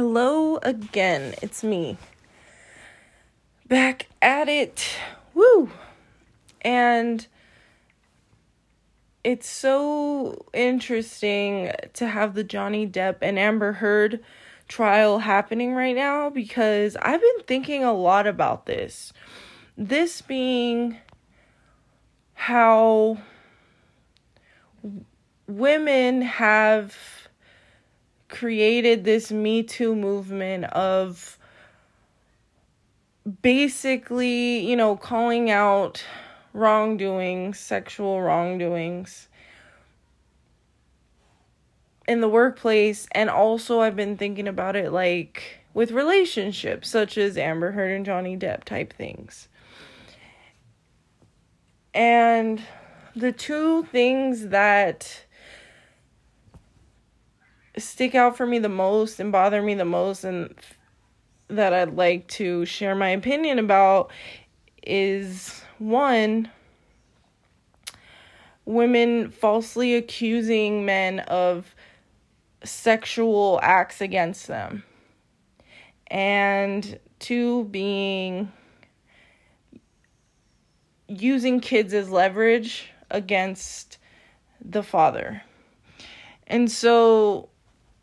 Hello 0.00 0.56
again. 0.62 1.34
It's 1.42 1.62
me. 1.62 1.98
Back 3.68 4.08
at 4.22 4.48
it. 4.48 4.96
Woo! 5.34 5.72
And 6.62 7.26
it's 9.22 9.46
so 9.46 10.46
interesting 10.54 11.72
to 11.92 12.06
have 12.06 12.32
the 12.32 12.42
Johnny 12.42 12.86
Depp 12.86 13.16
and 13.20 13.38
Amber 13.38 13.72
Heard 13.72 14.24
trial 14.68 15.18
happening 15.18 15.74
right 15.74 15.94
now 15.94 16.30
because 16.30 16.96
I've 17.02 17.20
been 17.20 17.44
thinking 17.46 17.84
a 17.84 17.92
lot 17.92 18.26
about 18.26 18.64
this. 18.64 19.12
This 19.76 20.22
being 20.22 20.96
how 22.32 23.18
women 25.46 26.22
have 26.22 26.96
created 28.30 29.04
this 29.04 29.30
Me 29.30 29.62
Too 29.62 29.94
movement 29.94 30.64
of 30.64 31.38
basically, 33.42 34.60
you 34.60 34.76
know, 34.76 34.96
calling 34.96 35.50
out 35.50 36.04
wrongdoings, 36.52 37.58
sexual 37.58 38.22
wrongdoings 38.22 39.28
in 42.08 42.20
the 42.20 42.28
workplace. 42.28 43.06
And 43.12 43.28
also, 43.28 43.80
I've 43.80 43.96
been 43.96 44.16
thinking 44.16 44.48
about 44.48 44.76
it 44.76 44.92
like 44.92 45.60
with 45.74 45.90
relationships, 45.90 46.88
such 46.88 47.18
as 47.18 47.36
Amber 47.36 47.72
Heard 47.72 47.92
and 47.92 48.04
Johnny 48.04 48.36
Depp 48.36 48.64
type 48.64 48.92
things. 48.92 49.48
And 51.92 52.62
the 53.14 53.32
two 53.32 53.84
things 53.84 54.48
that 54.48 55.24
stick 57.80 58.14
out 58.14 58.36
for 58.36 58.46
me 58.46 58.58
the 58.58 58.68
most 58.68 59.20
and 59.20 59.32
bother 59.32 59.62
me 59.62 59.74
the 59.74 59.84
most 59.84 60.24
and 60.24 60.54
that 61.48 61.72
I'd 61.72 61.96
like 61.96 62.28
to 62.28 62.64
share 62.64 62.94
my 62.94 63.08
opinion 63.08 63.58
about 63.58 64.10
is 64.82 65.62
one 65.78 66.48
women 68.64 69.30
falsely 69.30 69.94
accusing 69.96 70.84
men 70.84 71.20
of 71.20 71.74
sexual 72.62 73.58
acts 73.62 74.00
against 74.00 74.46
them 74.46 74.84
and 76.06 76.98
two 77.18 77.64
being 77.64 78.50
using 81.08 81.60
kids 81.60 81.92
as 81.92 82.10
leverage 82.10 82.90
against 83.10 83.98
the 84.64 84.82
father. 84.82 85.42
And 86.46 86.70
so 86.70 87.49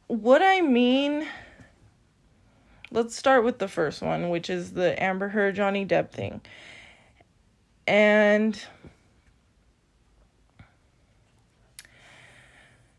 what 0.07 0.41
I 0.41 0.61
mean, 0.61 1.27
let's 2.91 3.15
start 3.15 3.43
with 3.43 3.59
the 3.59 3.67
first 3.67 4.01
one, 4.01 4.29
which 4.29 4.49
is 4.49 4.71
the 4.71 5.01
Amber 5.01 5.29
Heard 5.29 5.55
Johnny 5.55 5.85
Depp 5.85 6.11
thing. 6.11 6.41
And 7.85 8.61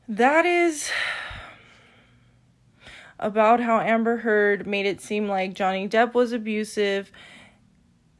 that 0.09 0.47
is 0.47 0.91
about 3.19 3.61
how 3.61 3.81
Amber 3.81 4.19
Heard 4.19 4.67
made 4.67 4.87
it 4.87 5.01
seem 5.01 5.29
like 5.29 5.55
Johnny 5.55 5.89
Depp 5.89 6.15
was 6.15 6.33
abusive 6.33 7.11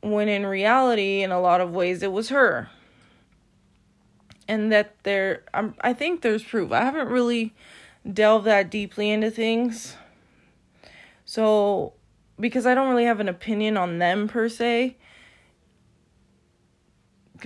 when 0.03 0.29
in 0.29 0.47
reality 0.47 1.23
in 1.23 1.31
a 1.31 1.41
lot 1.41 1.61
of 1.61 1.73
ways 1.73 2.03
it 2.03 2.13
was 2.13 2.29
her. 2.29 2.69
And 4.47 4.73
that 4.73 4.95
there 5.03 5.45
um, 5.53 5.75
I 5.83 5.93
think 5.93 6.23
there's 6.23 6.43
proof. 6.43 6.73
I 6.73 6.83
haven't 6.83 7.09
really 7.09 7.55
delve 8.11 8.45
that 8.45 8.71
deeply 8.71 9.11
into 9.11 9.31
things. 9.31 9.97
So, 11.25 11.95
because 12.41 12.67
I 12.67 12.75
don't 12.75 12.89
really 12.89 13.05
have 13.05 13.21
an 13.21 13.29
opinion 13.29 13.77
on 13.77 13.99
them 13.99 14.29
per 14.29 14.49
se, 14.49 14.97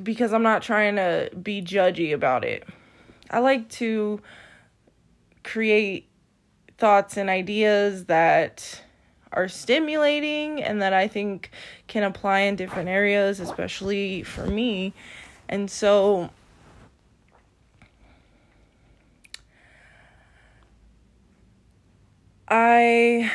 because 0.02 0.32
I'm 0.32 0.42
not 0.42 0.62
trying 0.62 0.96
to 0.96 1.30
be 1.42 1.62
judgy 1.62 2.14
about 2.14 2.44
it. 2.44 2.66
I 3.30 3.40
like 3.40 3.68
to 3.70 4.20
create 5.42 6.08
thoughts 6.78 7.16
and 7.16 7.28
ideas 7.28 8.06
that 8.06 8.82
are 9.32 9.48
stimulating 9.48 10.62
and 10.62 10.82
that 10.82 10.92
I 10.92 11.08
think 11.08 11.50
can 11.86 12.02
apply 12.02 12.40
in 12.40 12.56
different 12.56 12.88
areas, 12.88 13.40
especially 13.40 14.22
for 14.22 14.46
me. 14.46 14.92
And 15.48 15.70
so 15.70 16.30
I 22.54 23.32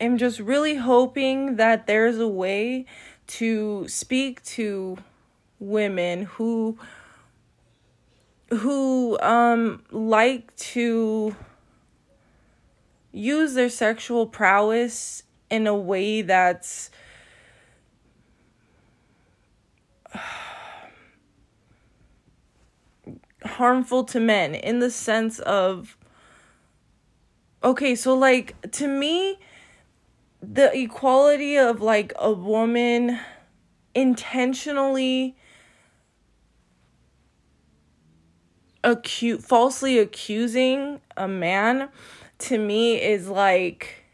am 0.00 0.18
just 0.18 0.38
really 0.38 0.76
hoping 0.76 1.56
that 1.56 1.88
there's 1.88 2.20
a 2.20 2.28
way 2.28 2.86
to 3.26 3.88
speak 3.88 4.40
to 4.44 4.98
women 5.58 6.26
who 6.26 6.78
who 8.50 9.18
um 9.18 9.82
like 9.90 10.54
to 10.58 11.34
use 13.10 13.54
their 13.54 13.68
sexual 13.68 14.26
prowess 14.28 15.24
in 15.50 15.66
a 15.66 15.74
way 15.74 16.22
that's 16.22 16.88
harmful 23.44 24.04
to 24.04 24.20
men 24.20 24.54
in 24.54 24.78
the 24.78 24.90
sense 24.92 25.40
of 25.40 25.96
okay, 27.64 27.94
so 27.94 28.14
like 28.14 28.70
to 28.72 28.86
me, 28.86 29.38
the 30.40 30.76
equality 30.76 31.56
of 31.56 31.80
like 31.80 32.12
a 32.18 32.32
woman 32.32 33.18
intentionally 33.94 35.36
acute 38.84 39.42
falsely 39.42 39.98
accusing 39.98 41.00
a 41.16 41.28
man 41.28 41.88
to 42.38 42.58
me 42.58 43.00
is 43.00 43.28
like 43.28 44.04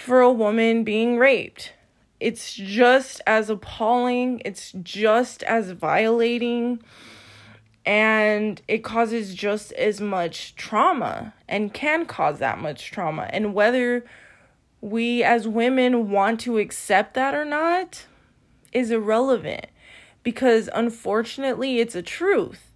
for 0.00 0.20
a 0.20 0.32
woman 0.32 0.84
being 0.84 1.18
raped. 1.18 1.74
It's 2.20 2.54
just 2.54 3.20
as 3.26 3.50
appalling, 3.50 4.42
it's 4.44 4.72
just 4.82 5.42
as 5.44 5.70
violating 5.70 6.82
and 7.88 8.60
it 8.68 8.84
causes 8.84 9.34
just 9.34 9.72
as 9.72 9.98
much 9.98 10.54
trauma 10.56 11.32
and 11.48 11.72
can 11.72 12.04
cause 12.04 12.38
that 12.38 12.58
much 12.58 12.90
trauma. 12.90 13.30
And 13.32 13.54
whether 13.54 14.04
we 14.82 15.24
as 15.24 15.48
women 15.48 16.10
want 16.10 16.38
to 16.40 16.58
accept 16.58 17.14
that 17.14 17.34
or 17.34 17.46
not 17.46 18.04
is 18.74 18.90
irrelevant 18.90 19.68
because 20.22 20.68
unfortunately 20.74 21.80
it's 21.80 21.94
a 21.94 22.02
truth. 22.02 22.72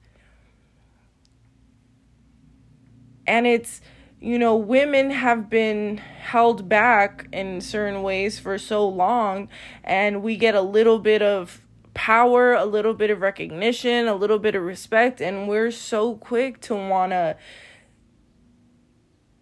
And 3.26 3.46
it's, 3.46 3.82
you 4.18 4.38
know, 4.38 4.56
women 4.56 5.10
have 5.10 5.50
been 5.50 5.98
held 5.98 6.70
back 6.70 7.28
in 7.34 7.60
certain 7.60 8.02
ways 8.02 8.38
for 8.38 8.56
so 8.56 8.88
long, 8.88 9.50
and 9.84 10.22
we 10.22 10.38
get 10.38 10.54
a 10.54 10.62
little 10.62 10.98
bit 10.98 11.20
of 11.20 11.61
power, 11.94 12.54
a 12.54 12.64
little 12.64 12.94
bit 12.94 13.10
of 13.10 13.20
recognition, 13.20 14.08
a 14.08 14.14
little 14.14 14.38
bit 14.38 14.54
of 14.54 14.62
respect, 14.62 15.20
and 15.20 15.48
we're 15.48 15.70
so 15.70 16.14
quick 16.16 16.60
to 16.62 16.74
want 16.74 17.12
to 17.12 17.36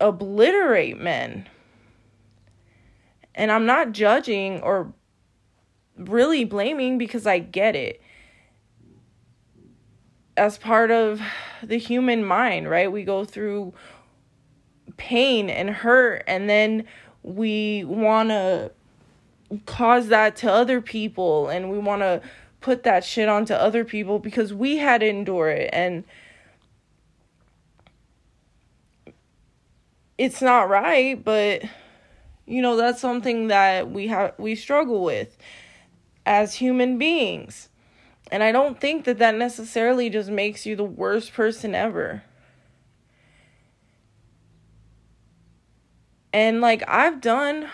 obliterate 0.00 0.98
men. 0.98 1.48
And 3.34 3.52
I'm 3.52 3.66
not 3.66 3.92
judging 3.92 4.60
or 4.60 4.92
really 5.96 6.44
blaming 6.44 6.98
because 6.98 7.26
I 7.26 7.38
get 7.38 7.76
it. 7.76 8.02
As 10.36 10.58
part 10.58 10.90
of 10.90 11.20
the 11.62 11.76
human 11.76 12.24
mind, 12.24 12.70
right? 12.70 12.90
We 12.90 13.04
go 13.04 13.24
through 13.24 13.74
pain 14.96 15.50
and 15.50 15.70
hurt, 15.70 16.24
and 16.26 16.48
then 16.48 16.84
we 17.22 17.84
want 17.84 18.30
to 18.30 18.72
cause 19.66 20.08
that 20.08 20.36
to 20.36 20.50
other 20.50 20.80
people 20.80 21.48
and 21.48 21.70
we 21.70 21.78
want 21.78 22.02
to 22.02 22.20
put 22.60 22.82
that 22.82 23.04
shit 23.04 23.28
onto 23.28 23.54
other 23.54 23.84
people 23.84 24.18
because 24.18 24.52
we 24.52 24.76
had 24.76 25.00
to 25.00 25.06
endure 25.08 25.48
it 25.48 25.70
and 25.72 26.04
it's 30.18 30.42
not 30.42 30.68
right 30.68 31.24
but 31.24 31.62
you 32.46 32.60
know 32.60 32.76
that's 32.76 33.00
something 33.00 33.46
that 33.46 33.90
we 33.90 34.08
have 34.08 34.34
we 34.38 34.54
struggle 34.54 35.02
with 35.02 35.38
as 36.26 36.54
human 36.54 36.98
beings. 36.98 37.68
And 38.32 38.42
i 38.42 38.52
don't 38.52 38.80
think 38.80 39.04
that 39.04 39.18
that 39.18 39.34
necessarily 39.34 40.10
just 40.10 40.30
makes 40.30 40.66
you 40.66 40.76
the 40.76 40.84
worst 40.84 41.32
person 41.32 41.74
ever. 41.74 42.22
And 46.32 46.60
like 46.60 46.82
i've 46.86 47.20
done 47.20 47.68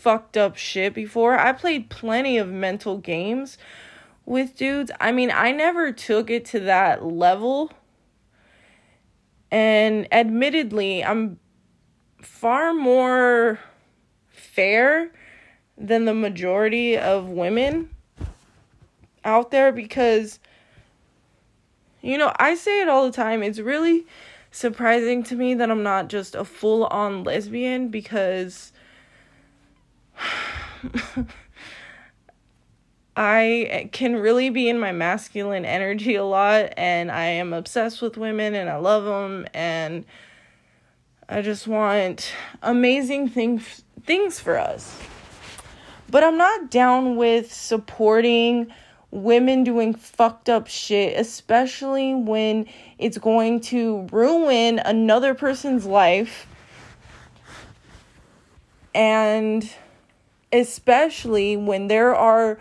fucked 0.00 0.36
up 0.36 0.56
shit 0.56 0.94
before. 0.94 1.38
I 1.38 1.52
played 1.52 1.90
plenty 1.90 2.38
of 2.38 2.48
mental 2.48 2.98
games 2.98 3.58
with 4.24 4.56
dudes. 4.56 4.90
I 5.00 5.12
mean, 5.12 5.30
I 5.30 5.52
never 5.52 5.92
took 5.92 6.30
it 6.30 6.44
to 6.46 6.60
that 6.60 7.04
level. 7.04 7.70
And 9.50 10.06
admittedly, 10.12 11.04
I'm 11.04 11.38
far 12.22 12.72
more 12.72 13.58
fair 14.28 15.10
than 15.76 16.04
the 16.04 16.14
majority 16.14 16.96
of 16.96 17.28
women 17.28 17.90
out 19.24 19.50
there 19.50 19.72
because 19.72 20.38
you 22.02 22.16
know, 22.16 22.32
I 22.38 22.54
say 22.54 22.80
it 22.80 22.88
all 22.88 23.04
the 23.04 23.12
time. 23.12 23.42
It's 23.42 23.58
really 23.58 24.06
surprising 24.50 25.22
to 25.24 25.36
me 25.36 25.54
that 25.54 25.70
I'm 25.70 25.82
not 25.82 26.08
just 26.08 26.34
a 26.34 26.44
full 26.44 26.86
on 26.86 27.24
lesbian 27.24 27.88
because 27.88 28.72
I 33.16 33.90
can 33.92 34.16
really 34.16 34.50
be 34.50 34.68
in 34.68 34.78
my 34.78 34.92
masculine 34.92 35.64
energy 35.64 36.14
a 36.14 36.24
lot 36.24 36.72
and 36.76 37.10
I 37.10 37.24
am 37.26 37.52
obsessed 37.52 38.00
with 38.00 38.16
women 38.16 38.54
and 38.54 38.70
I 38.70 38.76
love 38.76 39.04
them 39.04 39.46
and 39.52 40.04
I 41.28 41.42
just 41.42 41.66
want 41.66 42.32
amazing 42.62 43.28
things 43.28 43.84
things 44.04 44.40
for 44.40 44.58
us. 44.58 44.98
But 46.10 46.24
I'm 46.24 46.36
not 46.38 46.70
down 46.70 47.16
with 47.16 47.52
supporting 47.52 48.72
women 49.10 49.64
doing 49.64 49.94
fucked 49.94 50.48
up 50.48 50.66
shit, 50.66 51.18
especially 51.18 52.14
when 52.14 52.66
it's 52.98 53.18
going 53.18 53.60
to 53.60 54.08
ruin 54.10 54.78
another 54.80 55.34
person's 55.34 55.84
life. 55.86 56.46
And 58.94 59.70
especially 60.52 61.56
when 61.56 61.88
there 61.88 62.14
are 62.14 62.58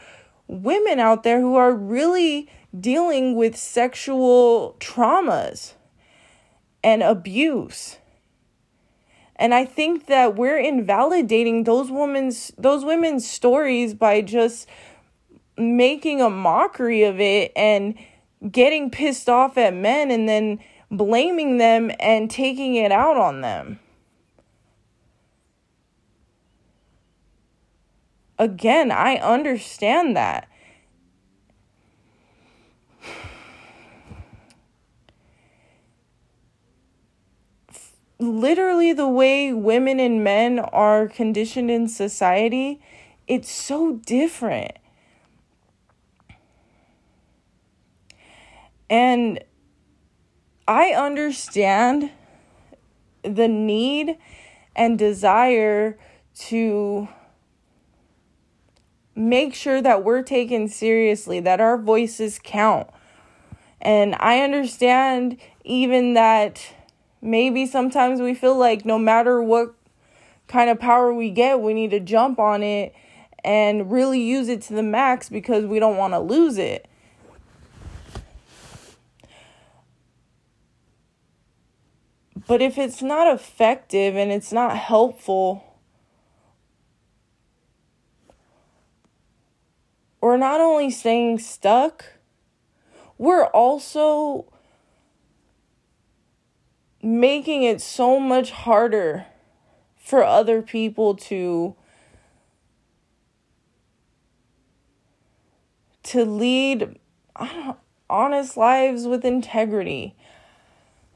women 0.48 1.00
out 1.00 1.24
there 1.24 1.42
who 1.42 1.56
are 1.56 1.74
really 1.74 2.50
dealing 2.78 3.36
with 3.36 3.56
sexual 3.56 4.76
traumas 4.80 5.74
and 6.84 7.04
abuse. 7.04 7.98
And 9.36 9.54
I 9.54 9.64
think 9.64 10.08
that 10.08 10.36
we're 10.36 10.60
invalidating 10.60 11.64
those 11.64 11.90
women's 11.90 12.52
those 12.58 12.84
women's 12.84 13.30
stories 13.30 13.94
by 13.94 14.22
just 14.22 14.68
making 15.58 16.22
a 16.22 16.30
mockery 16.30 17.04
of 17.04 17.20
it 17.20 17.52
and 17.56 17.96
getting 18.52 18.90
pissed 18.90 19.30
off 19.30 19.58
at 19.58 19.74
men 19.74 20.12
and 20.12 20.28
then 20.28 20.60
blaming 20.92 21.58
them 21.58 21.92
and 22.00 22.30
taking 22.30 22.76
it 22.76 22.92
out 22.92 23.18
on 23.18 23.42
them. 23.42 23.80
Again, 28.40 28.90
I 28.90 29.18
understand 29.18 30.16
that. 30.16 30.48
Literally, 38.18 38.94
the 38.94 39.08
way 39.10 39.52
women 39.52 40.00
and 40.00 40.24
men 40.24 40.60
are 40.60 41.10
conditioned 41.10 41.70
in 41.70 41.90
society, 41.90 42.82
it's 43.28 43.52
so 43.52 44.00
different. 44.06 44.72
And 48.90 49.44
I 50.66 50.92
understand 50.92 52.12
the 53.24 53.48
need 53.50 54.18
and 54.76 54.98
desire 54.98 55.98
to 56.36 57.10
make 59.20 59.54
sure 59.54 59.82
that 59.82 60.04
we're 60.04 60.24
taken 60.24 60.70
seriously, 60.70 61.42
that 61.42 61.60
our 61.60 61.78
voices 61.78 62.40
count. 62.42 62.88
And 63.82 64.16
I 64.18 64.40
understand 64.40 65.38
even 65.66 66.14
that 66.14 66.74
maybe 67.22 67.66
sometimes 67.66 68.22
we 68.22 68.34
feel 68.34 68.58
like 68.58 68.86
no 68.86 68.98
matter 68.98 69.44
what 69.44 69.74
kind 70.48 70.70
of 70.70 70.80
power 70.80 71.14
we 71.14 71.30
get, 71.30 71.60
we 71.60 71.74
need 71.74 71.92
to 71.92 72.00
jump 72.00 72.40
on 72.40 72.64
it 72.64 72.94
and 73.44 73.92
really 73.92 74.22
use 74.22 74.48
it 74.48 74.62
to 74.64 74.74
the 74.74 74.84
max 74.84 75.30
because 75.30 75.66
we 75.66 75.80
don't 75.80 75.98
want 75.98 76.14
to 76.14 76.20
lose 76.20 76.58
it. 76.58 76.88
But 82.48 82.62
if 82.62 82.78
it's 82.78 83.02
not 83.02 83.28
effective 83.34 84.16
and 84.16 84.32
it's 84.32 84.52
not 84.52 84.76
helpful, 84.76 85.69
we're 90.22 90.38
not 90.38 90.60
only 90.60 90.90
staying 90.90 91.40
stuck, 91.40 92.06
we're 93.18 93.46
also 93.46 94.52
making 97.02 97.64
it 97.64 97.82
so 97.82 98.20
much 98.20 98.52
harder 98.52 99.26
for 99.96 100.24
other 100.24 100.62
people 100.62 101.16
to 101.16 101.76
to 106.04 106.26
lead 106.26 106.98
honest 108.10 108.58
lives 108.58 109.06
with 109.06 109.24
integrity. 109.24 110.16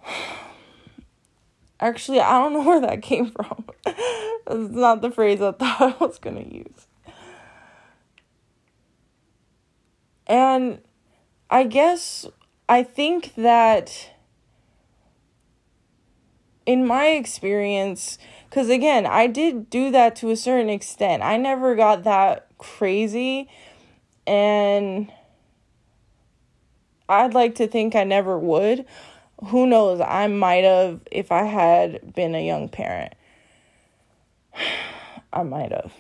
Actually, 1.79 2.19
I 2.19 2.39
don't 2.39 2.53
know 2.53 2.63
where 2.67 2.79
that 2.81 3.01
came 3.01 3.31
from. 3.31 3.65
That's 3.85 4.69
not 4.69 5.01
the 5.01 5.11
phrase 5.11 5.41
I 5.41 5.51
thought 5.51 5.81
I 5.81 6.05
was 6.05 6.19
going 6.19 6.35
to 6.35 6.55
use. 6.55 6.87
And 10.27 10.79
I 11.49 11.63
guess 11.63 12.25
I 12.69 12.83
think 12.83 13.35
that 13.35 14.11
in 16.65 16.87
my 16.87 17.07
experience, 17.07 18.17
because 18.49 18.69
again, 18.69 19.05
I 19.05 19.27
did 19.27 19.69
do 19.69 19.91
that 19.91 20.15
to 20.17 20.29
a 20.29 20.35
certain 20.35 20.69
extent. 20.69 21.23
I 21.23 21.37
never 21.37 21.75
got 21.75 22.03
that 22.05 22.47
crazy, 22.57 23.49
and 24.25 25.11
I'd 27.09 27.33
like 27.33 27.55
to 27.55 27.67
think 27.67 27.95
I 27.95 28.05
never 28.05 28.39
would 28.39 28.85
who 29.47 29.67
knows, 29.67 29.99
I 30.01 30.27
might 30.27 30.63
have 30.63 31.01
if 31.11 31.31
I 31.31 31.43
had 31.43 32.13
been 32.13 32.35
a 32.35 32.45
young 32.45 32.69
parent. 32.69 33.13
I 35.33 35.43
might 35.43 35.71
have. 35.71 35.93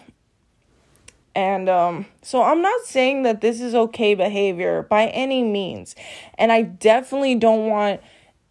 And 1.35 1.67
um, 1.67 2.05
so 2.21 2.43
I'm 2.43 2.61
not 2.61 2.81
saying 2.85 3.23
that 3.23 3.41
this 3.41 3.59
is 3.59 3.73
okay 3.73 4.13
behavior 4.13 4.83
by 4.83 5.07
any 5.07 5.43
means. 5.43 5.95
And 6.37 6.51
I 6.51 6.61
definitely 6.61 7.35
don't 7.35 7.67
want 7.67 8.01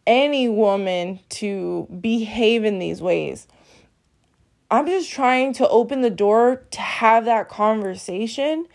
any 0.07 0.49
woman 0.49 1.21
to 1.29 1.87
behave 2.01 2.65
in 2.65 2.79
these 2.79 3.01
ways. 3.01 3.47
I'm 4.71 4.87
just 4.87 5.11
trying 5.11 5.53
to 5.55 5.69
open 5.69 6.01
the 6.01 6.11
door 6.11 6.63
to 6.71 6.81
have 6.81 7.27
that 7.27 7.49
conversation 7.49 8.67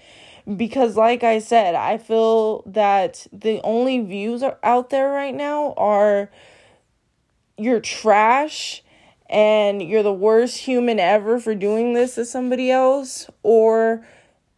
because 0.55 0.95
like 0.95 1.23
I 1.23 1.39
said, 1.39 1.75
I 1.75 1.97
feel 1.97 2.63
that 2.67 3.27
the 3.33 3.59
only 3.63 3.99
views 3.99 4.43
are 4.43 4.57
out 4.63 4.89
there 4.89 5.09
right 5.09 5.35
now 5.35 5.73
are 5.75 6.29
you're 7.57 7.79
trash 7.79 8.83
and 9.29 9.81
you're 9.81 10.03
the 10.03 10.13
worst 10.13 10.57
human 10.57 10.99
ever 10.99 11.39
for 11.39 11.55
doing 11.55 11.93
this 11.93 12.15
to 12.15 12.25
somebody 12.25 12.71
else 12.71 13.29
or 13.43 14.05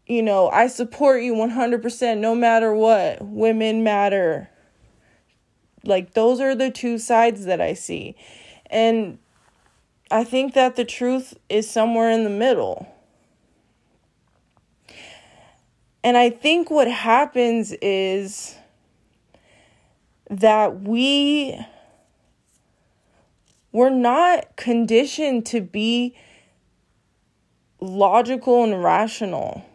you 0.10 0.24
know, 0.24 0.50
I 0.50 0.66
support 0.68 1.22
you 1.22 1.36
100% 1.36 2.18
no 2.18 2.34
matter 2.34 2.74
what. 2.74 3.22
Women 3.22 3.84
matter. 3.84 4.50
Like 5.84 6.16
those 6.16 6.40
are 6.40 6.56
the 6.56 6.72
two 6.72 6.98
sides 6.98 7.46
that 7.46 7.62
I 7.62 7.76
see. 7.76 8.16
And 8.66 9.20
I 10.10 10.24
think 10.24 10.56
that 10.56 10.76
the 10.76 10.84
truth 10.84 11.38
is 11.48 11.70
somewhere 11.70 12.10
in 12.10 12.24
the 12.24 12.30
middle. 12.32 12.92
And 16.04 16.18
I 16.18 16.32
think 16.32 16.72
what 16.72 16.90
happens 16.90 17.72
is 17.82 18.56
that 20.30 20.82
we 20.82 21.60
we're 23.72 23.90
not 23.90 24.56
conditioned 24.56 25.46
to 25.48 25.62
be 25.62 26.16
logical 27.80 28.64
and 28.64 28.84
rational 28.84 29.66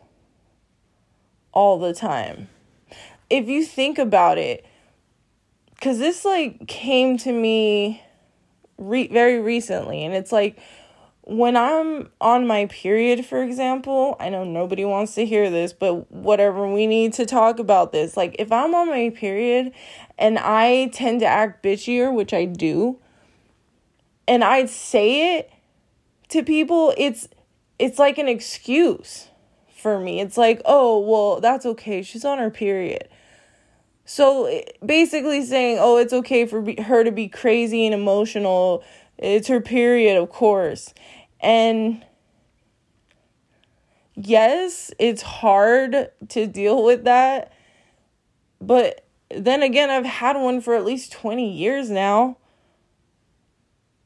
all 1.53 1.79
the 1.79 1.95
time. 1.95 2.49
If 3.31 3.49
you 3.49 3.65
think 3.65 3.99
about 3.99 4.39
it, 4.39 4.65
cuz 5.81 5.99
this 5.99 6.25
like 6.25 6.67
came 6.67 7.17
to 7.19 7.33
me 7.33 8.03
re- 8.79 9.09
very 9.09 9.41
recently 9.41 10.05
and 10.05 10.15
it's 10.15 10.33
like 10.33 10.59
when 11.27 11.57
I'm 11.57 12.11
on 12.21 12.47
my 12.47 12.67
period, 12.67 13.25
for 13.25 13.43
example, 13.43 14.15
I 14.21 14.29
know 14.29 14.45
nobody 14.45 14.85
wants 14.85 15.15
to 15.15 15.25
hear 15.25 15.49
this, 15.49 15.73
but 15.73 16.11
whatever, 16.13 16.69
we 16.71 16.87
need 16.87 17.15
to 17.15 17.25
talk 17.25 17.59
about 17.59 17.93
this. 17.93 18.15
Like, 18.15 18.37
if 18.39 18.53
I'm 18.53 18.75
on 18.75 18.91
my 18.91 19.09
period 19.09 19.73
and 20.19 20.39
I 20.39 20.91
tend 20.93 21.21
to 21.21 21.27
act 21.27 21.65
bitchier, 21.65 22.15
which 22.15 22.35
I 22.35 22.45
do, 22.45 22.99
and 24.26 24.45
I'd 24.45 24.71
say 24.71 25.37
it 25.37 25.50
to 26.28 26.43
people, 26.43 26.95
it's 26.97 27.28
it's 27.78 27.99
like 27.99 28.19
an 28.19 28.28
excuse 28.28 29.28
for 29.76 29.99
me. 29.99 30.21
It's 30.21 30.38
like, 30.38 30.62
oh, 30.64 30.99
well, 30.99 31.40
that's 31.40 31.66
okay. 31.66 32.02
She's 32.02 32.25
on 32.25 32.38
her 32.38 32.50
period. 32.50 33.09
So 34.04 34.47
eh, 34.47 34.62
basically 34.85 35.45
saying, 35.45 35.78
oh, 35.81 35.97
it's 35.97 36.12
okay 36.12 36.47
for 36.47 36.64
her 36.83 37.04
to 37.04 37.11
be 37.11 37.28
crazy 37.28 37.85
and 37.85 37.95
emotional 37.95 38.85
It's 39.19 39.49
her 39.49 39.61
period, 39.61 40.16
of 40.16 40.31
course. 40.31 40.95
And 41.40 42.04
yes, 44.14 44.90
it's 44.99 45.23
hard 45.23 46.11
to 46.31 46.47
deal 46.47 46.83
with 46.83 47.04
that. 47.04 47.52
But 48.61 49.04
then 49.31 49.62
again, 49.62 49.90
I've 49.90 50.07
had 50.07 50.37
one 50.37 50.61
for 50.61 50.75
at 50.75 50.85
least 50.85 51.12
20 51.12 51.52
years 51.52 51.90
now. 51.90 52.38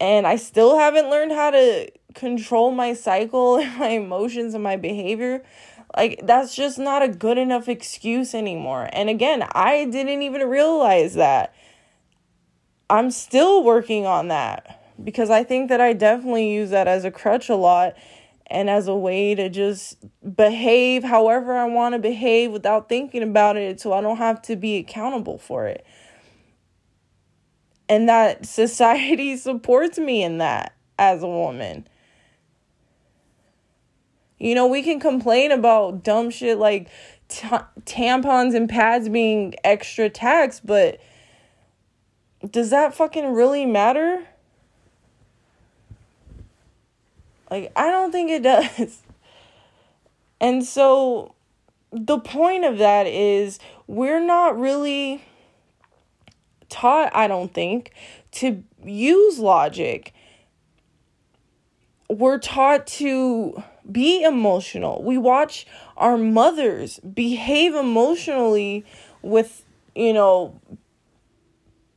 And 0.00 0.26
I 0.26 0.36
still 0.36 0.78
haven't 0.78 1.10
learned 1.10 1.32
how 1.32 1.50
to 1.50 1.90
control 2.14 2.70
my 2.70 2.94
cycle 2.94 3.56
and 3.58 3.78
my 3.78 3.88
emotions 3.88 4.54
and 4.54 4.62
my 4.62 4.76
behavior. 4.76 5.42
Like, 5.96 6.20
that's 6.24 6.54
just 6.54 6.78
not 6.78 7.02
a 7.02 7.08
good 7.08 7.38
enough 7.38 7.68
excuse 7.68 8.34
anymore. 8.34 8.88
And 8.92 9.08
again, 9.08 9.44
I 9.52 9.86
didn't 9.86 10.22
even 10.22 10.42
realize 10.48 11.14
that. 11.14 11.54
I'm 12.90 13.10
still 13.10 13.64
working 13.64 14.06
on 14.06 14.28
that 14.28 14.94
because 15.02 15.30
I 15.30 15.44
think 15.44 15.68
that 15.68 15.80
I 15.80 15.92
definitely 15.92 16.50
use 16.52 16.70
that 16.70 16.88
as 16.88 17.04
a 17.04 17.10
crutch 17.10 17.48
a 17.48 17.54
lot 17.54 17.94
and 18.46 18.70
as 18.70 18.88
a 18.88 18.94
way 18.94 19.34
to 19.34 19.48
just 19.48 19.98
behave 20.36 21.04
however 21.04 21.56
I 21.56 21.66
want 21.66 21.94
to 21.94 21.98
behave 21.98 22.50
without 22.50 22.88
thinking 22.88 23.22
about 23.22 23.56
it 23.56 23.80
so 23.80 23.92
I 23.92 24.00
don't 24.00 24.16
have 24.16 24.40
to 24.42 24.56
be 24.56 24.76
accountable 24.76 25.38
for 25.38 25.66
it. 25.66 25.84
And 27.88 28.08
that 28.08 28.46
society 28.46 29.36
supports 29.36 29.98
me 29.98 30.22
in 30.22 30.38
that 30.38 30.74
as 30.98 31.22
a 31.22 31.28
woman. 31.28 31.86
You 34.38 34.54
know, 34.54 34.66
we 34.66 34.82
can 34.82 35.00
complain 35.00 35.50
about 35.50 36.04
dumb 36.04 36.30
shit 36.30 36.58
like 36.58 36.88
t- 37.28 37.48
tampons 37.84 38.54
and 38.54 38.68
pads 38.68 39.08
being 39.08 39.54
extra 39.64 40.08
tax, 40.08 40.60
but 40.60 41.00
does 42.48 42.70
that 42.70 42.94
fucking 42.94 43.32
really 43.32 43.66
matter? 43.66 44.24
Like, 47.50 47.72
I 47.74 47.90
don't 47.90 48.12
think 48.12 48.30
it 48.30 48.42
does. 48.78 49.02
And 50.40 50.64
so 50.64 51.34
the 51.90 52.18
point 52.18 52.64
of 52.64 52.78
that 52.78 53.06
is 53.06 53.58
we're 53.86 54.20
not 54.20 54.58
really 54.58 55.24
taught, 56.68 57.14
I 57.14 57.26
don't 57.26 57.52
think, 57.52 57.92
to 58.32 58.62
use 58.84 59.38
logic. 59.38 60.12
We're 62.08 62.38
taught 62.38 62.86
to 62.86 63.62
be 63.90 64.22
emotional. 64.22 65.02
We 65.02 65.18
watch 65.18 65.66
our 65.96 66.16
mothers 66.16 66.98
behave 67.00 67.74
emotionally 67.74 68.84
with, 69.22 69.64
you 69.94 70.12
know, 70.12 70.60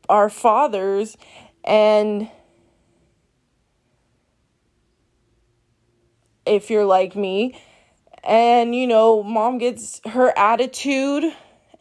our 0.09 0.29
fathers 0.29 1.15
and 1.63 2.29
if 6.45 6.69
you're 6.69 6.85
like 6.85 7.15
me 7.15 7.57
and 8.23 8.75
you 8.75 8.85
know 8.85 9.23
mom 9.23 9.57
gets 9.57 10.01
her 10.05 10.37
attitude 10.37 11.23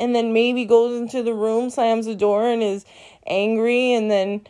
and 0.01 0.15
then 0.15 0.33
maybe 0.33 0.65
goes 0.65 0.99
into 0.99 1.23
the 1.23 1.35
room 1.35 1.71
slams 1.71 2.07
the 2.07 2.15
door 2.15 2.49
and 2.49 2.63
is 2.63 2.85
angry 3.27 3.93
and 3.93 4.11
then 4.11 4.41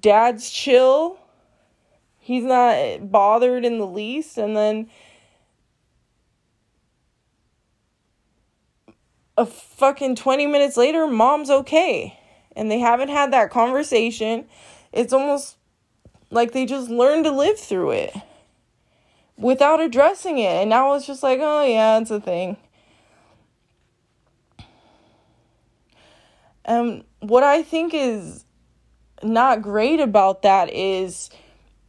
dad's 0.00 0.50
chill 0.50 1.18
he's 2.18 2.44
not 2.44 3.10
bothered 3.10 3.64
in 3.64 3.78
the 3.78 3.86
least 3.86 4.38
and 4.38 4.56
then 4.56 4.88
a 9.36 9.46
fucking 9.46 10.16
20 10.16 10.46
minutes 10.46 10.76
later 10.76 11.06
mom's 11.06 11.50
okay 11.50 12.18
and 12.56 12.70
they 12.70 12.78
haven't 12.78 13.08
had 13.08 13.32
that 13.32 13.50
conversation 13.50 14.44
it's 14.92 15.12
almost 15.12 15.56
like 16.30 16.52
they 16.52 16.64
just 16.64 16.88
learned 16.88 17.24
to 17.24 17.30
live 17.30 17.58
through 17.58 17.90
it 17.90 18.14
without 19.36 19.80
addressing 19.80 20.38
it. 20.38 20.62
And 20.62 20.70
now 20.70 20.94
it's 20.94 21.06
just 21.06 21.22
like, 21.22 21.40
oh, 21.42 21.64
yeah, 21.64 21.98
it's 21.98 22.10
a 22.10 22.20
thing. 22.20 22.56
And 26.72 27.04
what 27.20 27.42
I 27.42 27.62
think 27.62 27.92
is 27.92 28.44
not 29.22 29.60
great 29.60 30.00
about 30.00 30.40
that 30.42 30.72
is 30.72 31.28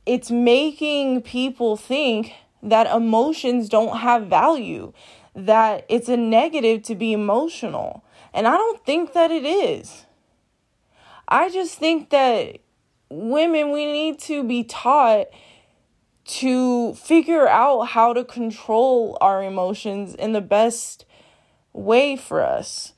it's 0.06 0.30
making 0.30 1.22
people 1.22 1.78
think 1.78 2.34
that 2.62 2.94
emotions 2.94 3.70
don't 3.70 4.00
have 4.00 4.28
value, 4.28 4.92
that 5.36 5.86
it's 5.88 6.10
a 6.10 6.18
negative 6.18 6.84
to 6.84 6.96
be 6.96 7.14
emotional. 7.14 8.04
And 8.34 8.46
I 8.46 8.58
don't 8.58 8.86
think 8.86 9.14
that 9.14 9.32
it 9.32 9.46
is. 9.46 10.06
I 11.30 11.50
just 11.50 11.80
think 11.80 12.10
that 12.10 12.58
women, 13.10 13.72
we 13.72 13.86
need 13.86 14.20
to 14.20 14.44
be 14.44 14.66
taught 14.66 15.28
to 16.26 16.94
figure 16.96 17.48
out 17.48 17.84
how 17.84 18.12
to 18.12 18.26
control 18.26 19.18
our 19.22 19.44
emotions 19.44 20.14
in 20.14 20.34
the 20.34 20.42
best 20.42 21.06
way 21.72 22.18
for 22.18 22.42
us 22.42 22.94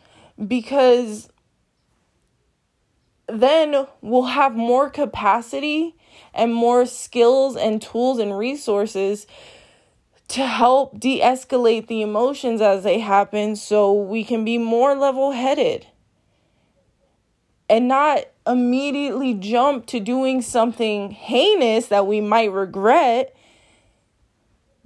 because 0.47 1.29
then 3.27 3.87
we'll 4.01 4.23
have 4.23 4.55
more 4.55 4.89
capacity 4.89 5.95
and 6.33 6.53
more 6.53 6.85
skills 6.85 7.55
and 7.55 7.81
tools 7.81 8.19
and 8.19 8.37
resources 8.37 9.25
to 10.27 10.45
help 10.45 10.99
de 10.99 11.21
escalate 11.21 11.87
the 11.87 12.01
emotions 12.01 12.61
as 12.61 12.83
they 12.83 12.99
happen 12.99 13.55
so 13.55 13.93
we 13.93 14.23
can 14.23 14.43
be 14.43 14.57
more 14.57 14.95
level 14.95 15.31
headed 15.31 15.87
and 17.69 17.87
not 17.87 18.25
immediately 18.47 19.33
jump 19.33 19.85
to 19.87 19.99
doing 19.99 20.41
something 20.41 21.11
heinous 21.11 21.87
that 21.87 22.05
we 22.05 22.21
might 22.21 22.51
regret 22.51 23.35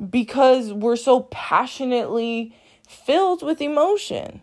because 0.10 0.72
we're 0.72 0.96
so 0.96 1.22
passionately 1.32 2.56
filled 2.88 3.44
with 3.44 3.62
emotion. 3.62 4.42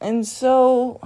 And 0.00 0.26
so 0.26 1.00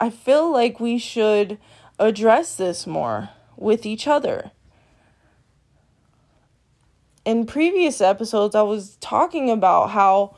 I 0.00 0.08
feel 0.08 0.50
like 0.50 0.80
we 0.80 0.98
should 0.98 1.58
address 1.98 2.56
this 2.56 2.86
more 2.86 3.30
with 3.56 3.84
each 3.84 4.06
other. 4.08 4.50
In 7.26 7.44
previous 7.44 8.00
episodes, 8.00 8.54
I 8.54 8.62
was 8.62 8.96
talking 8.96 9.50
about 9.50 9.90
how 9.90 10.34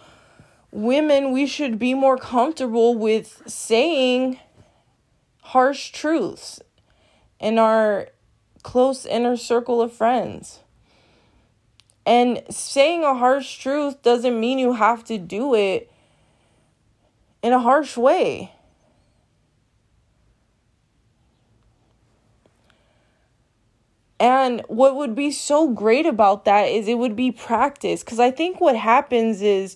women, 0.72 1.30
we 1.30 1.46
should 1.46 1.78
be 1.78 1.94
more 1.94 2.16
comfortable 2.16 2.96
with 2.96 3.42
saying 3.46 4.40
harsh 5.42 5.90
truths 5.90 6.60
in 7.38 7.58
our 7.58 8.08
close 8.64 9.06
inner 9.06 9.36
circle 9.36 9.80
of 9.80 9.92
friends. 9.92 10.61
And 12.04 12.42
saying 12.50 13.04
a 13.04 13.14
harsh 13.14 13.58
truth 13.58 14.02
doesn't 14.02 14.38
mean 14.38 14.58
you 14.58 14.72
have 14.72 15.04
to 15.04 15.18
do 15.18 15.54
it 15.54 15.90
in 17.42 17.52
a 17.52 17.60
harsh 17.60 17.96
way. 17.96 18.52
And 24.18 24.62
what 24.68 24.94
would 24.94 25.16
be 25.16 25.32
so 25.32 25.68
great 25.68 26.06
about 26.06 26.44
that 26.44 26.66
is 26.66 26.86
it 26.86 26.96
would 26.96 27.16
be 27.16 27.32
practice. 27.32 28.04
Because 28.04 28.20
I 28.20 28.30
think 28.30 28.60
what 28.60 28.76
happens 28.76 29.42
is 29.42 29.74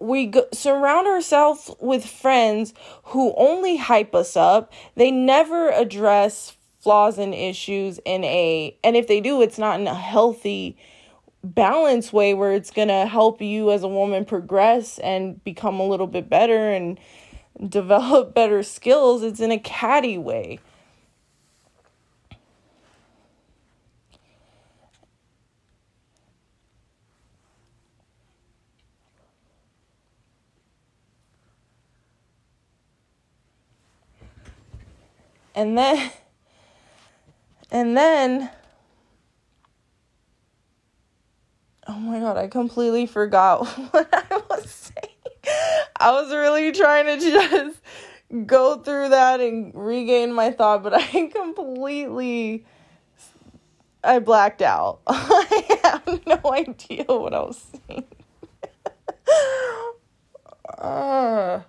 we 0.00 0.26
go, 0.26 0.46
surround 0.54 1.06
ourselves 1.06 1.70
with 1.78 2.06
friends 2.06 2.72
who 3.04 3.34
only 3.36 3.76
hype 3.76 4.14
us 4.14 4.36
up. 4.36 4.72
They 4.94 5.10
never 5.10 5.68
address 5.70 6.56
flaws 6.80 7.18
and 7.18 7.34
issues 7.34 8.00
in 8.06 8.24
a, 8.24 8.76
and 8.82 8.96
if 8.96 9.06
they 9.06 9.20
do, 9.20 9.42
it's 9.42 9.58
not 9.58 9.78
in 9.78 9.86
a 9.86 9.94
healthy, 9.94 10.78
balanced 11.44 12.12
way 12.12 12.34
where 12.34 12.52
it's 12.52 12.70
going 12.70 12.88
to 12.88 13.06
help 13.06 13.42
you 13.42 13.70
as 13.72 13.82
a 13.82 13.88
woman 13.88 14.24
progress 14.24 14.98
and 14.98 15.42
become 15.44 15.80
a 15.80 15.86
little 15.86 16.06
bit 16.06 16.28
better 16.28 16.70
and 16.70 16.98
develop 17.68 18.34
better 18.34 18.62
skills. 18.62 19.22
It's 19.22 19.40
in 19.40 19.50
a 19.50 19.58
catty 19.58 20.18
way. 20.18 20.60
And 35.54 35.76
then 35.76 36.10
and 37.70 37.96
then 37.96 38.50
Oh 41.86 41.98
my 41.98 42.20
god, 42.20 42.36
I 42.36 42.46
completely 42.48 43.06
forgot 43.06 43.66
what 43.90 44.08
I 44.12 44.42
was 44.50 44.70
saying. 44.70 45.08
I 45.98 46.12
was 46.12 46.30
really 46.30 46.70
trying 46.72 47.06
to 47.06 47.18
just 47.18 47.80
go 48.46 48.76
through 48.78 49.10
that 49.10 49.40
and 49.40 49.74
regain 49.74 50.32
my 50.32 50.50
thought, 50.50 50.82
but 50.82 50.94
I 50.94 51.02
completely 51.34 52.64
I 54.04 54.18
blacked 54.18 54.62
out. 54.62 55.00
I 55.06 55.78
have 55.84 56.26
no 56.26 56.52
idea 56.52 57.04
what 57.04 57.34
I 57.34 57.40
was 57.40 57.64
saying. 57.88 58.04
uh, 60.78 61.60